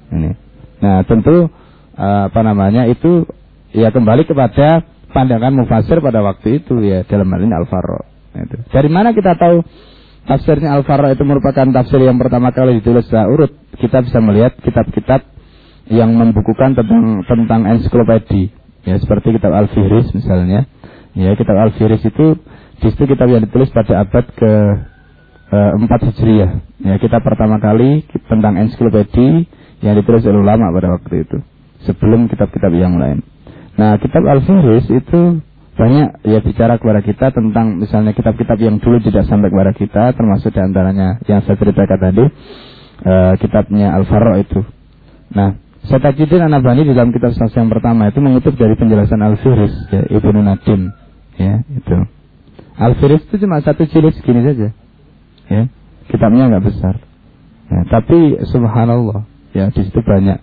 Ini. 0.10 0.34
Nah 0.82 1.06
tentu 1.06 1.46
uh, 1.94 2.24
apa 2.26 2.42
namanya 2.42 2.90
itu 2.90 3.30
ya 3.70 3.94
kembali 3.94 4.26
kepada 4.26 4.82
pandangan 5.12 5.54
mufasir 5.54 6.00
pada 6.00 6.24
waktu 6.24 6.64
itu 6.64 6.80
ya 6.84 7.04
dalam 7.06 7.28
hal 7.32 7.42
ini 7.44 7.54
Al-Farra. 7.56 8.02
Itu. 8.32 8.58
Dari 8.72 8.90
mana 8.90 9.12
kita 9.12 9.36
tahu 9.36 9.64
tafsirnya 10.26 10.74
Al-Farra 10.76 11.12
itu 11.12 11.24
merupakan 11.28 11.68
tafsir 11.70 12.00
yang 12.00 12.16
pertama 12.16 12.56
kali 12.56 12.80
ditulis 12.80 13.06
secara 13.08 13.28
urut? 13.28 13.52
Kita 13.76 14.02
bisa 14.02 14.24
melihat 14.24 14.56
kitab-kitab 14.64 15.28
yang 15.92 16.16
membukukan 16.16 16.78
tentang 16.78 17.28
tentang 17.28 17.62
ensiklopedi 17.68 18.54
ya 18.88 18.96
seperti 18.98 19.36
kitab 19.36 19.52
Al-Fihris 19.52 20.16
misalnya. 20.16 20.66
Ya, 21.12 21.36
kitab 21.36 21.60
Al-Fihris 21.60 22.08
itu 22.08 22.40
di 22.80 22.88
situ 22.88 23.04
kitab 23.04 23.28
yang 23.28 23.44
ditulis 23.44 23.68
pada 23.76 24.08
abad 24.08 24.26
ke 24.32 24.52
eh, 25.52 25.72
empat 25.76 26.08
Hijriah. 26.08 26.52
Ya, 26.82 26.96
kita 26.98 27.20
pertama 27.20 27.60
kali 27.60 28.08
tentang 28.32 28.56
ensiklopedi 28.56 29.46
yang 29.84 29.94
ditulis 30.00 30.24
oleh 30.24 30.40
ulama 30.40 30.72
pada 30.72 30.96
waktu 30.96 31.28
itu 31.28 31.38
sebelum 31.84 32.30
kitab-kitab 32.30 32.72
yang 32.72 32.96
lain. 32.96 33.26
Nah, 33.80 33.96
kitab 34.00 34.24
Al-Firis 34.28 34.88
itu 34.92 35.40
banyak 35.72 36.28
ya 36.28 36.40
bicara 36.44 36.76
kepada 36.76 37.00
kita 37.02 37.32
tentang 37.32 37.80
misalnya 37.80 38.12
kitab-kitab 38.12 38.60
yang 38.60 38.78
dulu 38.84 39.00
tidak 39.00 39.24
sampai 39.26 39.48
kepada 39.48 39.72
kita, 39.72 40.04
termasuk 40.14 40.52
di 40.52 40.60
antaranya 40.60 41.18
yang 41.26 41.42
saya 41.48 41.56
ceritakan 41.56 42.00
tadi, 42.00 42.26
uh, 43.08 43.34
kitabnya 43.40 43.96
Al-Farra 43.96 44.44
itu. 44.44 44.62
Nah, 45.32 45.56
Syatajuddin 45.82 46.46
Anabani 46.46 46.86
di 46.86 46.94
dalam 46.94 47.10
kitab 47.10 47.34
sahih 47.34 47.66
yang 47.66 47.74
pertama 47.74 48.14
itu 48.14 48.22
mengutip 48.22 48.54
dari 48.54 48.78
penjelasan 48.78 49.18
Al-Firis 49.18 49.74
ya, 49.90 50.02
Ibnu 50.14 50.40
Nadim 50.46 50.94
ya 51.42 51.66
itu. 51.74 51.98
Al-Firis 52.78 53.26
itu 53.26 53.42
cuma 53.42 53.64
satu 53.66 53.90
jilid 53.90 54.14
segini 54.14 54.46
saja. 54.46 54.70
Ya, 55.50 55.62
kitabnya 56.06 56.54
nggak 56.54 56.66
besar. 56.70 57.02
Ya, 57.72 57.82
tapi 57.90 58.38
subhanallah 58.46 59.26
ya 59.58 59.74
di 59.74 59.82
situ 59.82 60.00
banyak 60.06 60.38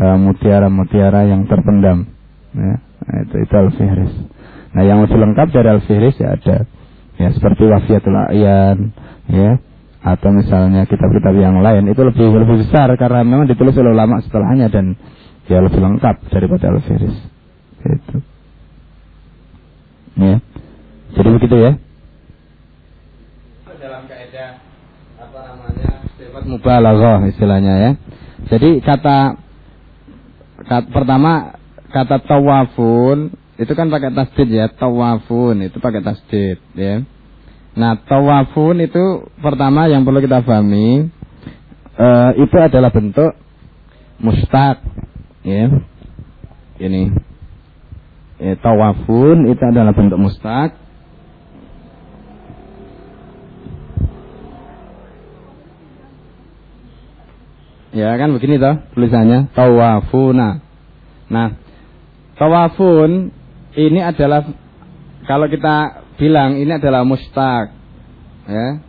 uh, 0.00 0.18
mutiara-mutiara 0.18 1.30
yang 1.30 1.46
terpendam. 1.46 2.10
Ya, 2.50 2.74
itu 3.22 3.34
itu 3.46 3.54
Al-Firis. 3.54 4.12
Nah, 4.74 4.82
yang 4.86 5.02
lebih 5.02 5.18
lengkap 5.18 5.48
dari 5.54 5.68
Al-Firis 5.70 6.16
ya 6.18 6.34
ada 6.34 6.66
ya 7.20 7.28
seperti 7.36 7.68
Wafiatul 7.68 8.16
Ayan 8.16 8.96
ya 9.28 9.60
atau 10.00 10.32
misalnya 10.32 10.88
kitab-kitab 10.88 11.36
yang 11.36 11.60
lain 11.60 11.92
itu 11.92 12.00
lebih 12.00 12.32
lebih 12.32 12.64
besar 12.64 12.88
karena 12.96 13.20
memang 13.20 13.44
ditulis 13.44 13.76
oleh 13.76 13.92
ulama 13.92 14.24
setelahnya 14.24 14.72
dan 14.72 14.96
ya 15.44 15.60
lebih 15.60 15.78
lengkap 15.78 16.26
daripada 16.32 16.72
Al-Firis. 16.72 17.16
Itu. 17.80 18.16
Ya. 20.16 20.36
Jadi 21.16 21.28
begitu 21.36 21.56
ya. 21.60 21.72
Dalam 23.80 24.04
kaidah 24.06 24.50
apa 25.16 25.38
namanya? 25.50 25.90
sifat 26.16 26.42
mubalaghah 26.46 27.20
istilahnya 27.28 27.74
ya. 27.80 27.90
Jadi 28.48 28.80
kata, 28.80 29.36
kata 30.64 30.78
pertama 30.88 31.59
kata 31.90 32.22
tawafun 32.22 33.34
itu 33.60 33.72
kan 33.76 33.92
pakai 33.92 34.14
tasdid 34.14 34.48
ya, 34.48 34.72
tawafun 34.72 35.66
itu 35.66 35.76
pakai 35.76 36.00
tasdid 36.00 36.58
ya. 36.72 37.04
Nah, 37.76 37.98
tawafun 38.08 38.80
itu 38.80 39.28
pertama 39.38 39.86
yang 39.86 40.02
perlu 40.02 40.24
kita 40.24 40.42
pahami 40.42 41.12
uh, 41.98 42.30
itu 42.38 42.56
adalah 42.56 42.88
bentuk 42.88 43.36
mustaq 44.22 44.80
ya. 45.44 45.68
Ini. 46.80 47.12
Ya, 48.40 48.56
tawafun 48.56 49.52
itu 49.52 49.60
adalah 49.60 49.92
bentuk 49.92 50.16
mustaq 50.16 50.72
Ya 57.90 58.14
kan 58.14 58.30
begini 58.30 58.62
toh 58.62 58.78
tulisannya 58.94 59.50
tawafuna. 59.50 60.62
Nah, 61.26 61.58
tawafun 62.40 63.28
ini 63.76 64.00
adalah 64.00 64.48
kalau 65.28 65.46
kita 65.46 66.08
bilang 66.16 66.56
ini 66.56 66.72
adalah 66.74 67.04
mustaq. 67.04 67.70
Ya. 68.48 68.80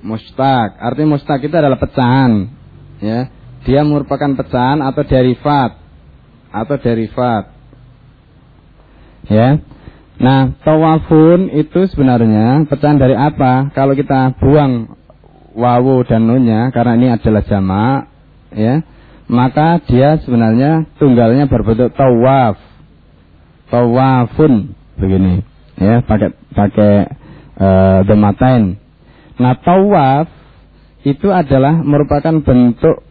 Mustaq. 0.00 0.80
Artinya 0.80 1.20
mustaq 1.20 1.44
itu 1.44 1.54
adalah 1.54 1.76
pecahan. 1.76 2.48
Ya. 2.98 3.28
Dia 3.68 3.84
merupakan 3.84 4.32
pecahan 4.34 4.80
atau 4.80 5.04
derivat. 5.04 5.76
Atau 6.50 6.76
derivat. 6.80 7.52
Ya. 9.28 9.60
Nah, 10.14 10.54
tawafun 10.62 11.50
itu 11.52 11.90
sebenarnya 11.90 12.64
pecahan 12.70 12.96
dari 12.96 13.18
apa? 13.18 13.74
Kalau 13.74 13.98
kita 13.98 14.38
buang 14.38 14.94
wawu 15.54 16.06
dan 16.06 16.26
nunnya 16.26 16.70
karena 16.70 16.92
ini 16.94 17.08
adalah 17.14 17.42
jamak, 17.46 18.10
ya, 18.54 18.82
maka 19.34 19.82
dia 19.90 20.22
sebenarnya 20.22 20.86
tunggalnya 21.02 21.50
berbentuk 21.50 21.90
tawaf. 21.98 22.54
Tawafun 23.68 24.72
begini. 24.94 25.42
Ya 25.74 26.00
pakai 26.06 26.30
pakai 26.54 26.94
uh, 27.58 28.00
dematain. 28.06 28.78
Nah 29.42 29.58
tawaf 29.58 30.30
itu 31.02 31.34
adalah 31.34 31.82
merupakan 31.82 32.38
bentuk 32.40 33.02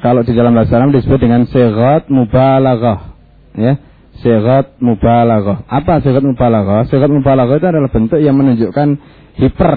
kalau 0.00 0.24
di 0.24 0.32
dalam 0.32 0.56
bahasa 0.56 0.80
Arab 0.80 0.96
disebut 0.96 1.20
dengan 1.20 1.44
segot 1.44 2.08
mubalaghah. 2.08 3.12
Ya 3.52 3.76
segot 4.24 4.80
mubalaghah. 4.80 5.68
Apa 5.68 6.00
segot 6.00 6.24
mubalaghah? 6.24 6.88
Segot 6.88 7.12
mubalaghah 7.12 7.60
itu 7.60 7.68
adalah 7.68 7.90
bentuk 7.92 8.18
yang 8.18 8.40
menunjukkan 8.40 8.88
hiper. 9.36 9.76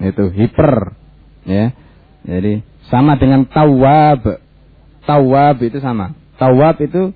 Itu 0.00 0.32
hiper. 0.32 0.96
Ya 1.44 1.76
jadi 2.24 2.64
sama 2.88 3.20
dengan 3.20 3.44
tawab 3.44 4.43
tawab 5.04 5.60
itu 5.62 5.78
sama. 5.80 6.12
Tawab 6.36 6.80
itu 6.82 7.14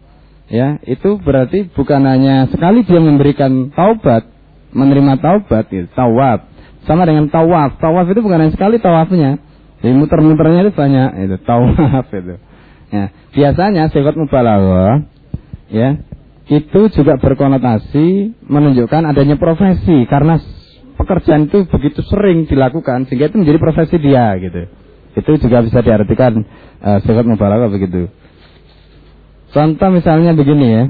ya 0.49 0.80
itu 0.89 1.20
berarti 1.20 1.68
bukan 1.72 2.01
hanya 2.09 2.49
sekali 2.49 2.84
dia 2.89 3.01
memberikan 3.03 3.68
taubat 3.72 4.24
menerima 4.72 5.20
taubat 5.20 5.68
gitu, 5.72 5.89
tawab 5.97 6.49
sama 6.84 7.05
dengan 7.05 7.28
tawaf. 7.28 7.76
Tawaf 7.80 8.07
itu 8.09 8.20
bukan 8.24 8.39
hanya 8.41 8.53
sekali 8.55 8.80
tawafnya. 8.80 9.41
Jadi 9.84 9.95
muter-muternya 9.95 10.68
itu 10.68 10.72
banyak 10.72 11.11
itu 11.28 11.36
tawaf 11.45 12.07
itu. 12.12 12.34
Ya 12.89 13.12
biasanya 13.36 13.93
sifat 13.93 14.16
mubalaghah 14.16 15.05
ya 15.68 16.01
itu 16.49 16.80
juga 16.97 17.20
berkonotasi 17.20 18.41
menunjukkan 18.49 19.03
adanya 19.05 19.36
profesi. 19.36 20.09
Karena 20.09 20.41
pekerjaan 20.99 21.47
itu 21.47 21.68
begitu 21.68 22.01
sering 22.09 22.49
dilakukan 22.49 23.07
sehingga 23.07 23.30
itu 23.30 23.36
menjadi 23.39 23.59
profesi 23.62 23.97
dia 24.03 24.34
gitu 24.43 24.88
itu 25.19 25.33
juga 25.43 25.62
bisa 25.66 25.83
diartikan 25.83 26.43
uh, 26.83 26.99
sifat 27.03 27.25
begitu 27.71 28.09
Contoh 29.49 29.89
misalnya 29.93 30.37
begini 30.37 30.66
ya. 30.69 30.85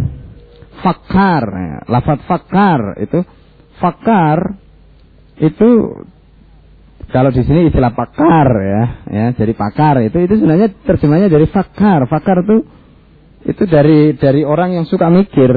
Fakar, 0.78 1.42
lafat 1.90 2.22
fakar 2.30 3.02
itu 3.02 3.26
fakar 3.82 4.54
itu 5.42 5.68
kalau 7.10 7.34
di 7.34 7.42
sini 7.42 7.66
istilah 7.66 7.98
pakar 7.98 8.46
ya, 8.62 8.82
ya 9.10 9.26
jadi 9.34 9.58
pakar 9.58 10.06
itu 10.06 10.22
itu 10.22 10.38
sebenarnya 10.38 10.70
terjemahnya 10.86 11.28
dari 11.30 11.50
fakar. 11.50 12.06
Fakar 12.06 12.46
itu 12.46 12.62
itu 13.46 13.62
dari 13.66 14.14
dari 14.14 14.46
orang 14.46 14.78
yang 14.78 14.86
suka 14.86 15.10
mikir. 15.10 15.50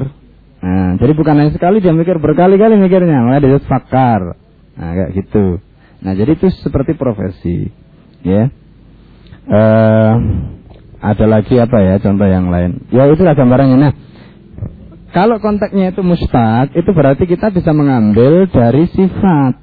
Nah, 0.61 0.97
jadi 1.01 1.13
bukan 1.17 1.38
hanya 1.41 1.53
sekali 1.53 1.82
dia 1.82 1.93
mikir 1.93 2.22
berkali-kali 2.22 2.78
mikirnya, 2.78 3.26
makanya 3.26 3.41
dia 3.57 3.61
fakar. 3.65 4.38
Nah, 4.78 4.89
kayak 4.93 5.11
gitu. 5.17 5.57
Nah, 6.01 6.13
jadi 6.13 6.38
itu 6.38 6.53
seperti 6.61 6.93
profesi, 6.93 7.69
ya. 8.22 8.49
Uh, 9.49 10.13
ada 11.01 11.25
lagi 11.25 11.57
apa 11.57 11.77
ya 11.81 11.97
contoh 11.97 12.29
yang 12.29 12.53
lain? 12.53 12.85
Ya 12.93 13.09
itulah 13.09 13.33
gambarannya. 13.33 13.77
Nah, 13.81 13.93
kalau 15.11 15.41
konteksnya 15.41 15.91
itu 15.91 16.05
mustaq, 16.05 16.71
itu 16.77 16.89
berarti 16.93 17.25
kita 17.25 17.49
bisa 17.49 17.73
mengambil 17.73 18.45
dari 18.47 18.85
sifat 18.85 19.59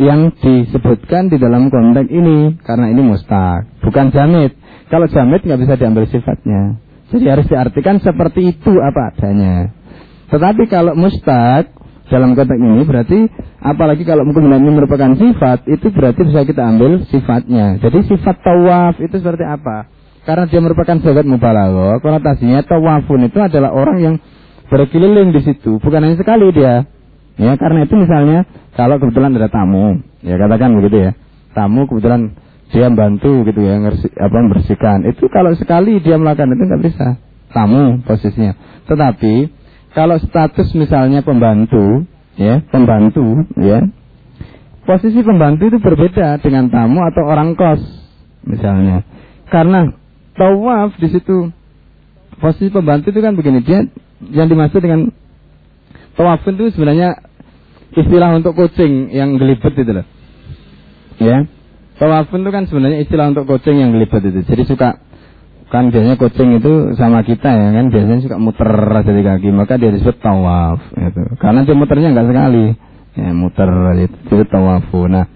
yang 0.00 0.32
disebutkan 0.40 1.28
di 1.28 1.36
dalam 1.36 1.68
konteks 1.68 2.08
ini 2.08 2.56
karena 2.64 2.88
ini 2.88 3.04
mustaq, 3.04 3.84
bukan 3.84 4.08
jamit. 4.10 4.56
Kalau 4.88 5.06
jamit 5.06 5.44
nggak 5.44 5.60
bisa 5.60 5.74
diambil 5.76 6.08
sifatnya. 6.08 6.80
Jadi 7.12 7.24
harus 7.28 7.46
diartikan 7.46 8.00
seperti 8.00 8.56
itu 8.56 8.72
apa 8.80 9.12
adanya. 9.14 9.70
Tetapi 10.32 10.66
kalau 10.72 10.96
mustaq 10.96 11.68
dalam 12.08 12.32
konteks 12.32 12.58
ini 12.58 12.82
berarti 12.82 13.18
apalagi 13.60 14.08
kalau 14.08 14.24
kemudian 14.24 14.60
ini 14.60 14.72
merupakan 14.72 15.12
sifat 15.16 15.68
itu 15.68 15.92
berarti 15.92 16.20
bisa 16.24 16.44
kita 16.48 16.62
ambil 16.64 17.04
sifatnya. 17.08 17.76
Jadi 17.78 18.08
sifat 18.08 18.40
tawaf 18.40 18.96
itu 18.98 19.14
seperti 19.20 19.44
apa? 19.44 19.88
Karena 20.24 20.44
dia 20.48 20.60
merupakan 20.60 20.96
sahabat 21.00 21.24
mubalaghah, 21.24 22.00
konotasinya 22.04 22.60
tawafun 22.64 23.28
itu 23.28 23.38
adalah 23.40 23.72
orang 23.72 23.98
yang 24.00 24.14
berkeliling 24.68 25.32
di 25.32 25.40
situ, 25.44 25.80
bukan 25.80 26.00
hanya 26.04 26.16
sekali 26.20 26.52
dia. 26.52 26.84
Ya, 27.40 27.56
karena 27.56 27.88
itu 27.88 27.96
misalnya 27.96 28.44
kalau 28.76 29.00
kebetulan 29.00 29.32
ada 29.32 29.48
tamu, 29.48 30.04
ya 30.20 30.36
katakan 30.36 30.76
begitu 30.76 31.08
ya. 31.08 31.10
Tamu 31.56 31.88
kebetulan 31.88 32.36
dia 32.70 32.86
bantu 32.92 33.48
gitu 33.48 33.60
ya, 33.64 33.80
ngersi, 33.80 34.12
apa 34.12 34.36
membersihkan. 34.44 35.08
Itu 35.08 35.26
kalau 35.32 35.56
sekali 35.56 35.98
dia 36.04 36.20
melakukan 36.20 36.52
itu 36.52 36.62
nggak 36.68 36.82
bisa. 36.84 37.06
Tamu 37.50 38.04
posisinya. 38.06 38.54
Tetapi 38.86 39.34
kalau 39.96 40.20
status 40.22 40.70
misalnya 40.78 41.24
pembantu, 41.26 42.06
ya, 42.40 42.64
pembantu, 42.72 43.44
ya. 43.60 43.84
Posisi 44.88 45.20
pembantu 45.20 45.68
itu 45.68 45.78
berbeda 45.78 46.40
dengan 46.40 46.72
tamu 46.72 47.04
atau 47.04 47.28
orang 47.28 47.52
kos 47.52 47.78
misalnya. 48.48 49.04
Karena 49.52 49.92
tawaf 50.40 50.96
di 50.96 51.12
situ 51.12 51.52
posisi 52.40 52.72
pembantu 52.72 53.12
itu 53.12 53.20
kan 53.20 53.36
begini 53.36 53.60
dia 53.60 53.84
yang 54.32 54.48
dimaksud 54.48 54.80
dengan 54.80 55.12
tawaf 56.16 56.40
itu 56.48 56.72
sebenarnya 56.72 57.20
istilah 57.92 58.32
untuk 58.32 58.56
kucing 58.56 59.12
yang 59.12 59.36
gelibet 59.36 59.76
itu 59.76 59.92
loh 59.92 60.06
ya 61.20 61.44
tawaf 62.00 62.32
itu 62.32 62.50
kan 62.50 62.64
sebenarnya 62.64 63.04
istilah 63.04 63.36
untuk 63.36 63.44
kucing 63.44 63.76
yang 63.76 63.92
gelibet 63.92 64.24
itu 64.24 64.40
jadi 64.48 64.62
suka 64.64 64.88
kan 65.70 65.94
biasanya 65.94 66.18
kucing 66.18 66.58
itu 66.58 66.98
sama 66.98 67.22
kita 67.22 67.46
ya 67.46 67.68
kan 67.70 67.86
biasanya 67.94 68.18
suka 68.26 68.36
muter 68.42 68.70
aja 68.70 69.12
di 69.14 69.22
kaki 69.22 69.48
maka 69.54 69.78
dia 69.78 69.94
disebut 69.94 70.18
tawaf 70.18 70.82
gitu. 70.90 71.22
karena 71.38 71.62
dia 71.62 71.74
muternya 71.78 72.10
nggak 72.10 72.28
sekali 72.28 72.66
ya 73.14 73.30
muter 73.30 73.70
itu 74.02 74.16
disebut 74.26 74.48
tawafu 74.50 75.06
nah 75.06 75.30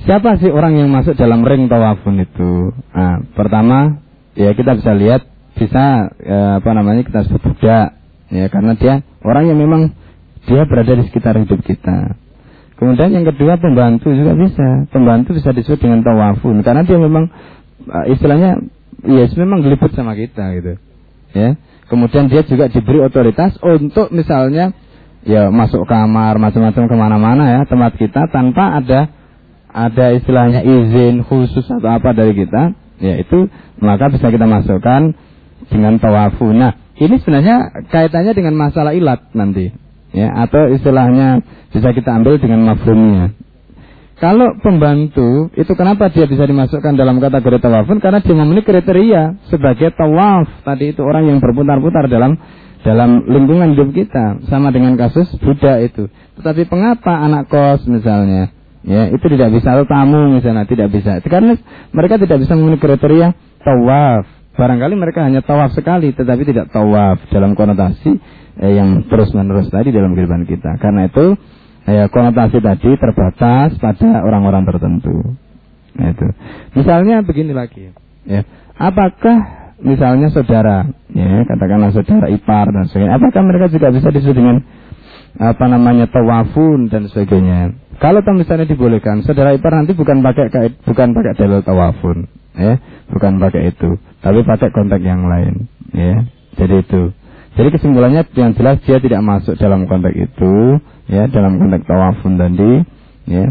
Siapa 0.00 0.40
sih 0.40 0.48
orang 0.48 0.80
yang 0.80 0.88
masuk 0.88 1.12
dalam 1.12 1.44
ring 1.44 1.68
tawafun 1.68 2.24
itu? 2.24 2.72
Nah, 2.96 3.20
pertama 3.36 4.00
ya 4.32 4.56
kita 4.56 4.80
bisa 4.80 4.96
lihat 4.96 5.28
bisa 5.60 6.08
ya, 6.16 6.56
apa 6.56 6.70
namanya 6.72 7.04
kita 7.04 7.28
sebut 7.28 7.60
ya 7.60 7.92
karena 8.48 8.72
dia 8.80 9.04
orang 9.20 9.52
yang 9.52 9.58
memang 9.60 9.92
dia 10.48 10.64
berada 10.64 10.96
di 10.96 11.04
sekitar 11.04 11.36
hidup 11.44 11.60
kita. 11.60 12.16
Kemudian 12.80 13.12
yang 13.12 13.28
kedua 13.28 13.60
pembantu 13.60 14.08
juga 14.16 14.32
bisa. 14.32 14.88
Pembantu 14.88 15.36
bisa 15.36 15.52
disebut 15.52 15.84
dengan 15.84 16.00
tawafun 16.00 16.64
karena 16.64 16.80
dia 16.80 16.96
memang 16.96 17.28
eh, 17.84 18.04
istilahnya 18.16 18.56
yes 19.06 19.32
memang 19.36 19.64
geliput 19.64 19.92
sama 19.94 20.16
kita 20.18 20.56
gitu. 20.58 20.72
Ya. 21.36 21.56
Kemudian 21.90 22.30
dia 22.30 22.46
juga 22.46 22.70
diberi 22.70 23.02
otoritas 23.02 23.58
untuk 23.62 24.14
misalnya 24.14 24.70
ya 25.26 25.50
masuk 25.52 25.84
kamar 25.84 26.38
macam-macam 26.40 26.86
ke 26.86 26.96
mana-mana 26.96 27.44
ya 27.50 27.60
tempat 27.68 27.98
kita 28.00 28.30
tanpa 28.32 28.80
ada 28.80 29.10
ada 29.70 30.06
istilahnya 30.16 30.64
izin 30.64 31.26
khusus 31.26 31.66
atau 31.68 31.90
apa 31.90 32.14
dari 32.16 32.32
kita 32.32 32.72
ya 33.02 33.20
itu 33.20 33.46
maka 33.82 34.08
bisa 34.10 34.30
kita 34.30 34.46
masukkan 34.46 35.12
dengan 35.68 35.98
tawafu. 35.98 36.50
Nah 36.54 36.78
ini 36.96 37.16
sebenarnya 37.20 37.84
kaitannya 37.90 38.32
dengan 38.36 38.54
masalah 38.54 38.92
ilat 38.96 39.32
nanti 39.34 39.72
ya 40.14 40.30
atau 40.46 40.70
istilahnya 40.70 41.42
bisa 41.70 41.90
kita 41.94 42.10
ambil 42.22 42.38
dengan 42.38 42.66
mafhumnya. 42.66 43.34
Kalau 44.20 44.52
pembantu 44.60 45.48
itu 45.56 45.72
kenapa 45.72 46.12
dia 46.12 46.28
bisa 46.28 46.44
dimasukkan 46.44 46.92
dalam 46.92 47.16
kategori 47.24 47.56
tawafun? 47.56 48.04
Karena 48.04 48.20
dia 48.20 48.36
memenuhi 48.36 48.68
kriteria 48.68 49.48
sebagai 49.48 49.96
tawaf. 49.96 50.60
Tadi 50.60 50.92
itu 50.92 51.00
orang 51.00 51.24
yang 51.24 51.38
berputar-putar 51.40 52.04
dalam 52.04 52.36
dalam 52.84 53.24
lingkungan 53.24 53.72
hidup 53.72 53.96
kita 53.96 54.44
sama 54.52 54.76
dengan 54.76 55.00
kasus 55.00 55.24
Buddha 55.40 55.80
itu. 55.80 56.12
Tetapi 56.36 56.68
pengapa 56.68 57.16
anak 57.16 57.48
kos 57.48 57.88
misalnya 57.88 58.52
ya 58.84 59.08
itu 59.08 59.24
tidak 59.24 59.56
bisa 59.56 59.72
atau 59.72 59.88
tamu 59.88 60.36
misalnya 60.36 60.68
tidak 60.68 60.92
bisa. 60.92 61.16
Karena 61.24 61.56
mereka 61.96 62.20
tidak 62.20 62.44
bisa 62.44 62.52
memenuhi 62.60 62.76
kriteria 62.76 63.32
tawaf. 63.64 64.28
Barangkali 64.52 65.00
mereka 65.00 65.24
hanya 65.24 65.40
tawaf 65.40 65.72
sekali 65.72 66.12
tetapi 66.12 66.44
tidak 66.44 66.68
tawaf 66.68 67.24
dalam 67.32 67.56
konotasi 67.56 68.20
eh, 68.60 68.72
yang 68.76 69.08
terus-menerus 69.08 69.72
tadi 69.72 69.88
dalam 69.96 70.12
kehidupan 70.12 70.44
kita. 70.44 70.76
Karena 70.76 71.08
itu 71.08 71.40
ya 71.90 72.04
konotasi 72.06 72.62
tadi 72.62 72.90
terbatas 72.94 73.74
pada 73.82 74.22
orang-orang 74.22 74.62
tertentu. 74.66 75.34
Nah, 75.98 76.14
itu. 76.14 76.26
Misalnya 76.78 77.20
begini 77.26 77.52
lagi, 77.52 77.90
ya. 78.24 78.46
Apakah 78.80 79.68
misalnya 79.82 80.32
saudara, 80.32 80.88
ya, 81.12 81.44
katakanlah 81.44 81.92
saudara 81.92 82.30
ipar 82.32 82.70
dan 82.72 82.88
sebagainya, 82.88 83.16
apakah 83.20 83.42
mereka 83.44 83.66
juga 83.68 83.92
bisa 83.92 84.08
disebut 84.08 84.36
dengan 84.36 84.56
apa 85.36 85.64
namanya 85.68 86.08
tawafun 86.08 86.88
dan 86.88 87.10
sebagainya? 87.10 87.76
Kalau 88.00 88.24
misalnya 88.32 88.64
dibolehkan, 88.64 89.20
saudara 89.26 89.52
ipar 89.52 89.76
nanti 89.76 89.92
bukan 89.92 90.24
pakai 90.24 90.48
bukan 90.88 91.12
pakai 91.12 91.32
dalil 91.36 91.60
tawafun, 91.60 92.24
ya, 92.56 92.80
bukan 93.12 93.36
pakai 93.36 93.76
itu, 93.76 94.00
tapi 94.24 94.40
pakai 94.40 94.72
konteks 94.72 95.04
yang 95.04 95.28
lain, 95.28 95.68
ya. 95.92 96.24
Jadi 96.56 96.80
itu. 96.80 97.02
Jadi 97.50 97.68
kesimpulannya 97.76 98.24
yang 98.38 98.54
jelas 98.56 98.78
dia 98.86 99.02
tidak 99.02 99.20
masuk 99.20 99.58
dalam 99.58 99.84
konteks 99.84 100.16
itu, 100.16 100.80
ya 101.10 101.26
dalam 101.26 101.58
konteks 101.58 101.84
tawafun 101.90 102.38
tadi 102.38 102.86
ya. 103.26 103.50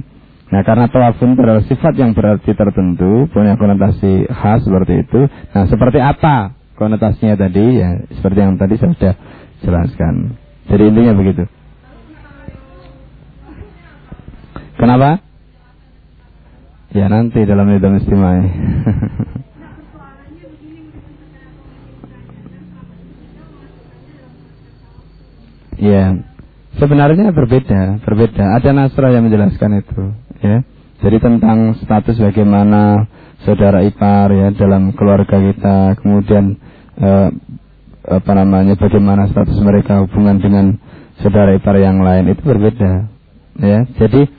Nah 0.50 0.62
karena 0.66 0.88
tawafun 0.90 1.36
adalah 1.38 1.62
sifat 1.68 1.94
yang 2.00 2.16
berarti 2.16 2.56
tertentu 2.56 3.28
punya 3.30 3.60
konotasi 3.60 4.26
khas 4.32 4.64
seperti 4.64 5.04
itu. 5.04 5.28
Nah 5.52 5.68
seperti 5.68 6.00
apa 6.00 6.56
konotasinya 6.80 7.36
tadi? 7.36 7.84
Ya 7.84 8.00
seperti 8.16 8.40
yang 8.40 8.56
tadi 8.56 8.80
saya 8.80 8.96
sudah 8.96 9.16
jelaskan. 9.62 10.40
Jadi 10.72 10.84
intinya 10.88 11.14
begitu. 11.14 11.44
Kenapa? 14.80 15.20
Ya 16.96 17.06
nanti 17.12 17.44
dalam 17.46 17.70
itu 17.70 17.86
istimai 18.02 18.42
Ya, 25.80 26.12
Sebenarnya 26.80 27.36
berbeda, 27.36 28.00
berbeda. 28.08 28.56
Ada 28.56 28.72
nasrah 28.72 29.12
yang 29.12 29.28
menjelaskan 29.28 29.84
itu, 29.84 30.16
ya. 30.40 30.64
Jadi 31.04 31.18
tentang 31.20 31.76
status 31.76 32.16
bagaimana 32.16 33.04
saudara 33.44 33.84
ipar 33.84 34.32
ya 34.32 34.56
dalam 34.56 34.96
keluarga 34.96 35.44
kita, 35.44 36.00
kemudian 36.00 36.56
eh, 36.96 37.30
apa 38.08 38.32
namanya 38.32 38.80
bagaimana 38.80 39.28
status 39.28 39.60
mereka 39.60 40.08
hubungan 40.08 40.40
dengan 40.40 40.80
saudara 41.20 41.52
ipar 41.52 41.76
yang 41.84 42.00
lain 42.00 42.32
itu 42.32 42.48
berbeda, 42.48 43.12
ya. 43.60 43.84
Jadi 44.00 44.32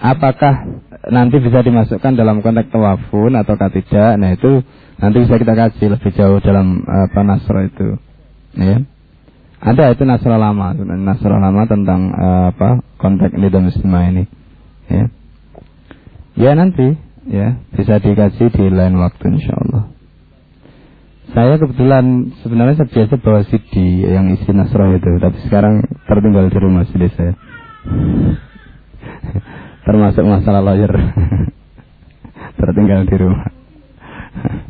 apakah 0.00 0.64
nanti 1.12 1.36
bisa 1.36 1.60
dimasukkan 1.60 2.16
dalam 2.16 2.40
konteks 2.40 2.72
tawafun 2.72 3.36
atau 3.36 3.60
tidak? 3.60 4.16
Nah 4.16 4.32
itu 4.32 4.64
nanti 5.04 5.16
bisa 5.20 5.36
kita 5.36 5.52
kaji 5.52 5.84
lebih 5.92 6.10
jauh 6.16 6.40
dalam 6.40 6.80
apa 6.80 7.20
nasrah 7.20 7.68
itu, 7.68 8.00
ya. 8.56 8.80
Ada 9.64 9.96
itu 9.96 10.04
Nasrul 10.04 10.36
lama, 10.36 10.76
Nasrul 10.76 11.40
lama 11.40 11.64
tentang 11.64 12.12
uh, 12.12 12.52
apa 12.52 12.84
konteks 13.00 13.32
nidam 13.32 13.64
muslimah 13.64 14.12
ini. 14.12 14.24
Ya. 14.92 15.08
ya 16.36 16.50
nanti 16.52 17.00
ya 17.24 17.56
bisa 17.72 17.96
dikasih 17.96 18.52
di 18.52 18.68
lain 18.68 19.00
waktu 19.00 19.24
insya 19.32 19.56
Allah. 19.56 19.88
Saya 21.32 21.56
kebetulan 21.56 22.36
sebenarnya 22.44 22.84
saya 22.84 22.92
biasa 22.92 23.14
bawa 23.24 23.40
CD 23.48 24.04
yang 24.04 24.28
isi 24.36 24.52
Nasrul 24.52 25.00
itu, 25.00 25.08
tapi 25.16 25.40
sekarang 25.48 25.80
tertinggal 26.04 26.52
di 26.52 26.58
rumah 26.60 26.84
CD 26.84 27.08
saya. 27.16 27.32
Termasuk 29.88 30.24
masalah 30.28 30.60
lawyer. 30.60 30.92
tertinggal 32.60 33.08
di 33.08 33.16
rumah. 33.16 33.48